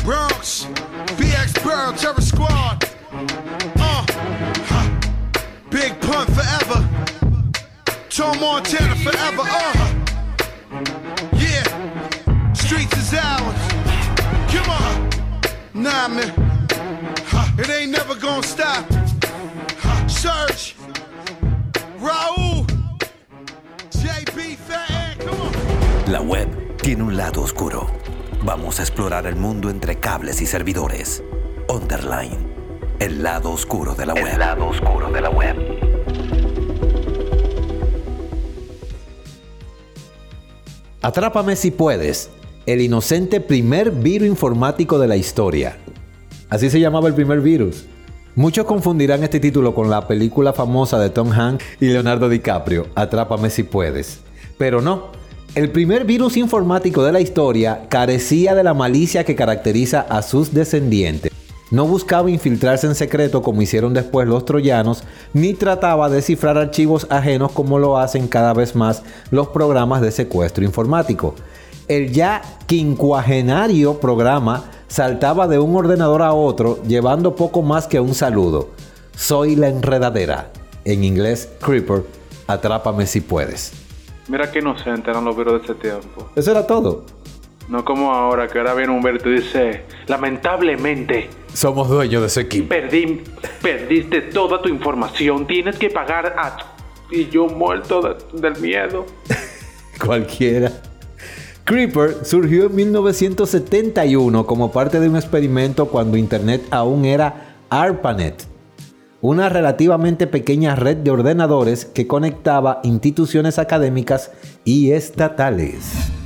Bronx, 0.04 0.66
BX 1.18 1.64
Burrow, 1.64 1.92
Terror 1.94 2.22
Squad. 2.22 2.84
Uh. 3.80 4.06
Big 5.70 6.00
Pun 6.02 6.28
forever. 6.28 6.88
Tom 8.10 8.40
Montana 8.40 8.96
forever. 8.96 9.44
Uh. 9.44 9.94
Yeah. 11.34 12.54
Streets 12.54 12.98
is 12.98 13.14
ours. 13.14 13.74
Come 14.52 14.70
on. 14.70 15.10
Nah, 15.74 16.08
man. 16.08 16.34
It 17.60 17.70
ain't 17.70 17.92
never 17.92 18.16
gonna 18.16 18.44
stop. 18.44 18.97
Raúl. 22.00 22.66
Fat, 24.68 25.18
come 25.18 25.32
on. 25.32 26.12
La 26.12 26.22
web 26.22 26.48
tiene 26.78 27.04
un 27.04 27.18
lado 27.18 27.42
oscuro. 27.42 27.88
Vamos 28.44 28.80
a 28.80 28.84
explorar 28.84 29.26
el 29.26 29.36
mundo 29.36 29.70
entre 29.70 30.00
cables 30.00 30.42
y 30.42 30.46
servidores. 30.46 31.24
Underline. 31.68 32.38
El 33.00 33.24
lado 33.24 33.52
oscuro 33.52 33.96
de 33.96 34.06
la 34.06 34.14
web. 34.14 34.28
El 34.28 34.40
lado 34.40 34.68
oscuro 34.68 35.12
de 35.12 35.22
la 35.22 35.30
web. 35.30 35.56
Atrápame 41.02 41.56
si 41.56 41.72
puedes. 41.72 42.30
El 42.66 42.82
inocente 42.82 43.40
primer 43.40 43.92
virus 43.92 44.28
informático 44.28 45.00
de 45.00 45.08
la 45.08 45.16
historia. 45.16 45.78
Así 46.50 46.70
se 46.70 46.80
llamaba 46.80 47.08
el 47.08 47.16
primer 47.16 47.42
virus. 47.42 47.86
Muchos 48.38 48.68
confundirán 48.68 49.24
este 49.24 49.40
título 49.40 49.74
con 49.74 49.90
la 49.90 50.08
película 50.08 50.54
famosa 50.54 51.00
de 51.00 51.10
Tom 51.10 51.32
Hanks 51.32 51.66
y 51.82 51.88
Leonardo 51.88 52.30
DiCaprio, 52.30 52.86
Atrápame 52.94 53.50
si 53.50 53.64
puedes. 53.64 54.20
Pero 54.60 54.80
no, 54.80 55.08
el 55.56 55.72
primer 55.72 56.06
virus 56.06 56.38
informático 56.38 57.04
de 57.04 57.12
la 57.12 57.20
historia 57.20 57.88
carecía 57.90 58.54
de 58.54 58.64
la 58.64 58.76
malicia 58.76 59.24
que 59.24 59.36
caracteriza 59.36 60.02
a 60.02 60.22
sus 60.22 60.54
descendientes. 60.54 61.32
No 61.72 61.88
buscaba 61.88 62.30
infiltrarse 62.30 62.86
en 62.86 62.94
secreto 62.94 63.42
como 63.42 63.64
hicieron 63.64 63.96
después 63.96 64.28
los 64.28 64.46
troyanos, 64.46 65.04
ni 65.34 65.56
trataba 65.56 66.08
de 66.08 66.22
cifrar 66.22 66.60
archivos 66.60 67.08
ajenos 67.10 67.52
como 67.54 67.80
lo 67.80 67.98
hacen 67.98 68.28
cada 68.28 68.54
vez 68.54 68.76
más 68.76 69.02
los 69.32 69.48
programas 69.48 70.00
de 70.04 70.12
secuestro 70.12 70.64
informático. 70.64 71.34
El 71.88 72.12
ya 72.12 72.44
quincuagenario 72.68 74.00
programa 74.00 74.66
saltaba 74.88 75.48
de 75.48 75.60
un 75.60 75.76
ordenador 75.76 76.22
a 76.22 76.34
otro 76.34 76.82
llevando 76.84 77.36
poco 77.36 77.62
más 77.62 77.88
que 77.88 78.00
un 78.00 78.14
saludo. 78.14 78.70
Soy 79.16 79.56
la 79.56 79.68
enredadera. 79.70 80.52
En 80.86 81.04
inglés, 81.04 81.50
Creeper, 81.62 82.04
atrápame 82.48 83.06
si 83.08 83.22
puedes. 83.22 83.74
Mira 84.28 84.52
qué 84.52 84.60
inocente 84.60 85.10
eran 85.10 85.26
los 85.26 85.36
virus 85.36 85.54
de 85.54 85.60
ese 85.66 85.76
tiempo. 85.76 86.30
Eso 86.36 86.52
era 86.52 86.66
todo. 86.68 87.06
No 87.70 87.84
como 87.84 88.14
ahora, 88.14 88.48
que 88.48 88.60
ahora 88.60 88.74
viene 88.74 88.94
Humberto 88.94 89.30
y 89.30 89.42
dice, 89.42 89.84
lamentablemente, 90.08 91.30
Somos 91.54 91.90
dueños 91.90 92.22
de 92.22 92.28
ese 92.28 92.42
equipo. 92.42 92.70
perdí, 92.70 93.24
perdiste 93.62 94.22
toda 94.22 94.62
tu 94.62 94.70
información, 94.70 95.46
tienes 95.48 95.78
que 95.78 95.90
pagar 95.90 96.36
a... 96.38 96.58
Y 97.12 97.28
yo 97.30 97.48
muerto 97.48 98.02
de- 98.02 98.40
del 98.40 98.62
miedo. 98.62 99.06
Cualquiera. 100.06 100.72
Creeper 101.68 102.24
surgió 102.24 102.68
en 102.68 102.76
1971 102.76 104.46
como 104.46 104.72
parte 104.72 105.02
de 105.02 105.10
un 105.10 105.18
experimento 105.18 105.90
cuando 105.90 106.16
Internet 106.16 106.64
aún 106.72 107.04
era 107.04 107.58
ARPANET, 107.70 108.46
una 109.20 109.50
relativamente 109.50 110.28
pequeña 110.28 110.78
red 110.78 110.96
de 110.96 111.12
ordenadores 111.12 111.84
que 111.84 112.08
conectaba 112.08 112.80
instituciones 112.86 113.60
académicas 113.60 114.32
y 114.64 114.92
estatales. 114.92 116.17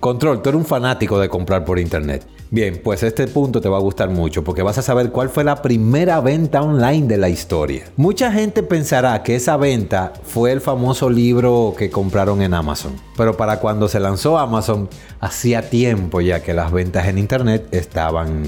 Control, 0.00 0.42
tú 0.42 0.50
eres 0.50 0.58
un 0.60 0.66
fanático 0.66 1.18
de 1.18 1.28
comprar 1.28 1.64
por 1.64 1.78
Internet. 1.78 2.26
Bien, 2.48 2.80
pues 2.82 3.02
este 3.02 3.26
punto 3.26 3.60
te 3.60 3.68
va 3.68 3.78
a 3.78 3.80
gustar 3.80 4.08
mucho 4.08 4.44
porque 4.44 4.62
vas 4.62 4.78
a 4.78 4.82
saber 4.82 5.10
cuál 5.10 5.30
fue 5.30 5.42
la 5.42 5.62
primera 5.62 6.20
venta 6.20 6.62
online 6.62 7.08
de 7.08 7.16
la 7.16 7.28
historia. 7.28 7.84
Mucha 7.96 8.30
gente 8.30 8.62
pensará 8.62 9.24
que 9.24 9.34
esa 9.34 9.56
venta 9.56 10.12
fue 10.22 10.52
el 10.52 10.60
famoso 10.60 11.10
libro 11.10 11.74
que 11.76 11.90
compraron 11.90 12.42
en 12.42 12.54
Amazon. 12.54 12.94
Pero 13.16 13.36
para 13.36 13.58
cuando 13.58 13.88
se 13.88 13.98
lanzó 13.98 14.38
Amazon, 14.38 14.88
hacía 15.18 15.68
tiempo 15.70 16.20
ya 16.20 16.40
que 16.40 16.54
las 16.54 16.70
ventas 16.70 17.08
en 17.08 17.18
Internet 17.18 17.66
estaban 17.72 18.44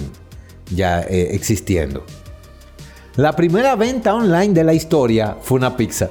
ya 0.70 1.00
eh, 1.00 1.34
existiendo. 1.34 2.04
La 3.16 3.34
primera 3.34 3.74
venta 3.74 4.14
online 4.14 4.54
de 4.54 4.62
la 4.62 4.74
historia 4.74 5.37
fue 5.40 5.58
una 5.58 5.76
pizza. 5.76 6.08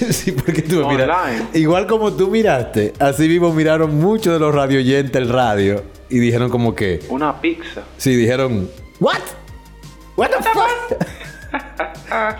sí, 0.10 0.32
porque 0.32 0.62
tú 0.62 0.76
me 0.86 0.94
miras- 0.94 1.08
Online. 1.10 1.46
Igual 1.54 1.86
como 1.86 2.12
tú 2.12 2.28
miraste, 2.28 2.92
así 2.98 3.28
mismo 3.28 3.52
miraron 3.52 3.98
muchos 3.98 4.32
de 4.32 4.38
los 4.38 4.54
radioyentes 4.54 5.14
el 5.20 5.28
radio 5.28 5.82
y 6.08 6.18
dijeron 6.18 6.50
como 6.50 6.74
que, 6.74 7.00
Una 7.08 7.40
pizza. 7.40 7.82
sí, 7.96 8.14
dijeron, 8.16 8.68
¿What? 9.00 9.18
¿What 10.16 10.28
the 10.30 10.42
fuck? 10.42 10.98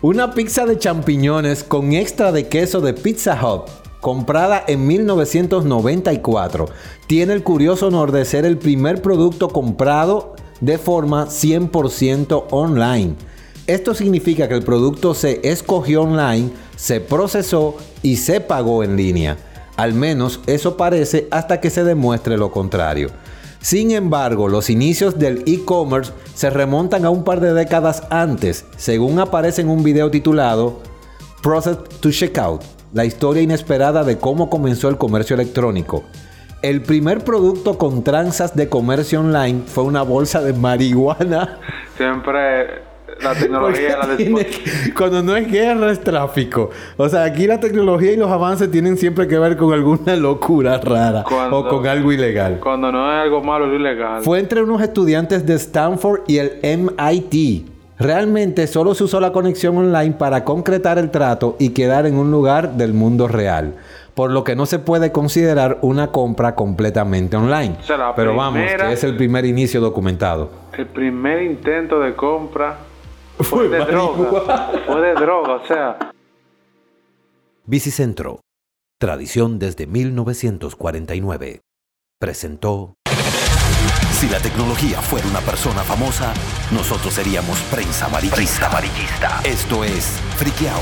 Una 0.00 0.32
pizza 0.32 0.64
de 0.64 0.78
champiñones 0.78 1.64
con 1.64 1.92
extra 1.92 2.30
de 2.32 2.48
queso 2.48 2.80
de 2.80 2.94
Pizza 2.94 3.34
Hut, 3.42 3.68
comprada 4.00 4.62
en 4.66 4.86
1994, 4.86 6.66
tiene 7.08 7.32
el 7.32 7.42
curioso 7.42 7.88
honor 7.88 8.12
de 8.12 8.24
ser 8.24 8.44
el 8.46 8.58
primer 8.58 9.02
producto 9.02 9.48
comprado 9.48 10.36
de 10.60 10.78
forma 10.78 11.26
100% 11.26 12.44
online. 12.50 13.14
Esto 13.66 13.92
significa 13.94 14.48
que 14.48 14.54
el 14.54 14.62
producto 14.62 15.14
se 15.14 15.40
escogió 15.42 16.02
online, 16.02 16.50
se 16.78 17.00
procesó 17.00 17.76
y 18.02 18.16
se 18.16 18.40
pagó 18.40 18.84
en 18.84 18.96
línea. 18.96 19.36
Al 19.76 19.94
menos 19.94 20.40
eso 20.46 20.76
parece 20.76 21.26
hasta 21.30 21.60
que 21.60 21.70
se 21.70 21.82
demuestre 21.82 22.38
lo 22.38 22.52
contrario. 22.52 23.10
Sin 23.60 23.90
embargo, 23.90 24.48
los 24.48 24.70
inicios 24.70 25.18
del 25.18 25.42
e-commerce 25.46 26.12
se 26.34 26.50
remontan 26.50 27.04
a 27.04 27.10
un 27.10 27.24
par 27.24 27.40
de 27.40 27.52
décadas 27.52 28.04
antes, 28.10 28.64
según 28.76 29.18
aparece 29.18 29.62
en 29.62 29.68
un 29.68 29.82
video 29.82 30.10
titulado 30.10 30.80
Process 31.42 31.78
to 32.00 32.12
Checkout, 32.12 32.62
la 32.92 33.04
historia 33.04 33.42
inesperada 33.42 34.04
de 34.04 34.18
cómo 34.18 34.48
comenzó 34.48 34.88
el 34.88 34.98
comercio 34.98 35.34
electrónico. 35.34 36.04
El 36.62 36.82
primer 36.82 37.24
producto 37.24 37.76
con 37.76 38.04
tranzas 38.04 38.54
de 38.54 38.68
comercio 38.68 39.20
online 39.20 39.62
fue 39.66 39.82
una 39.82 40.02
bolsa 40.02 40.40
de 40.42 40.52
marihuana. 40.52 41.58
Siempre 41.96 42.87
la 43.22 43.34
tecnología 43.38 43.96
la 44.06 44.16
tiene 44.16 44.46
Cuando 44.96 45.22
no 45.22 45.36
es 45.36 45.50
guerra, 45.50 45.90
es 45.90 46.00
tráfico. 46.00 46.70
O 46.96 47.08
sea, 47.08 47.24
aquí 47.24 47.46
la 47.46 47.58
tecnología 47.60 48.12
y 48.12 48.16
los 48.16 48.30
avances 48.30 48.70
tienen 48.70 48.96
siempre 48.96 49.26
que 49.26 49.38
ver 49.38 49.56
con 49.56 49.72
alguna 49.72 50.16
locura 50.16 50.78
rara 50.78 51.24
Cuando- 51.28 51.58
o 51.58 51.68
con 51.68 51.86
algo 51.86 52.12
ilegal. 52.12 52.58
Cuando 52.60 52.92
no 52.92 53.10
es 53.12 53.22
algo 53.22 53.42
malo, 53.42 53.66
es 53.72 53.78
ilegal. 53.80 54.22
Fue 54.22 54.38
entre 54.38 54.62
unos 54.62 54.80
estudiantes 54.82 55.44
de 55.46 55.54
Stanford 55.54 56.20
y 56.26 56.38
el 56.38 56.52
MIT. 56.62 57.66
Realmente 57.98 58.68
solo 58.68 58.94
se 58.94 59.02
usó 59.04 59.18
la 59.20 59.32
conexión 59.32 59.76
online 59.76 60.12
para 60.12 60.44
concretar 60.44 60.98
el 60.98 61.10
trato 61.10 61.56
y 61.58 61.70
quedar 61.70 62.06
en 62.06 62.16
un 62.16 62.30
lugar 62.30 62.74
del 62.74 62.94
mundo 62.94 63.26
real, 63.26 63.74
por 64.14 64.30
lo 64.30 64.44
que 64.44 64.54
no 64.54 64.66
se 64.66 64.78
puede 64.78 65.10
considerar 65.10 65.78
una 65.80 66.12
compra 66.12 66.54
completamente 66.54 67.36
online. 67.36 67.74
O 67.80 67.82
sea, 67.82 67.96
la 67.96 68.14
Pero 68.14 68.36
vamos, 68.36 68.60
que 68.60 68.92
es 68.92 69.02
el 69.02 69.16
primer 69.16 69.44
inicio 69.44 69.80
documentado. 69.80 70.48
El 70.76 70.86
primer 70.86 71.42
intento 71.42 71.98
de 71.98 72.14
compra 72.14 72.78
Fue 73.38 73.44
fue 73.44 73.68
de 73.68 73.84
droga. 73.84 74.70
Fue 74.86 75.00
de 75.00 75.14
droga, 75.14 75.54
o 75.54 75.66
sea. 75.66 76.12
Bicicentro, 77.64 78.40
tradición 78.98 79.58
desde 79.58 79.86
1949, 79.86 81.60
presentó... 82.18 82.94
Si 84.12 84.28
la 84.28 84.40
tecnología 84.40 85.00
fuera 85.00 85.28
una 85.28 85.40
persona 85.40 85.82
famosa, 85.84 86.34
nosotros 86.72 87.14
seríamos 87.14 87.60
prensa 87.70 88.06
amarillista. 88.06 88.66
amarillista. 88.66 89.40
Esto 89.44 89.84
es 89.84 90.04
Friqueaos. 90.36 90.78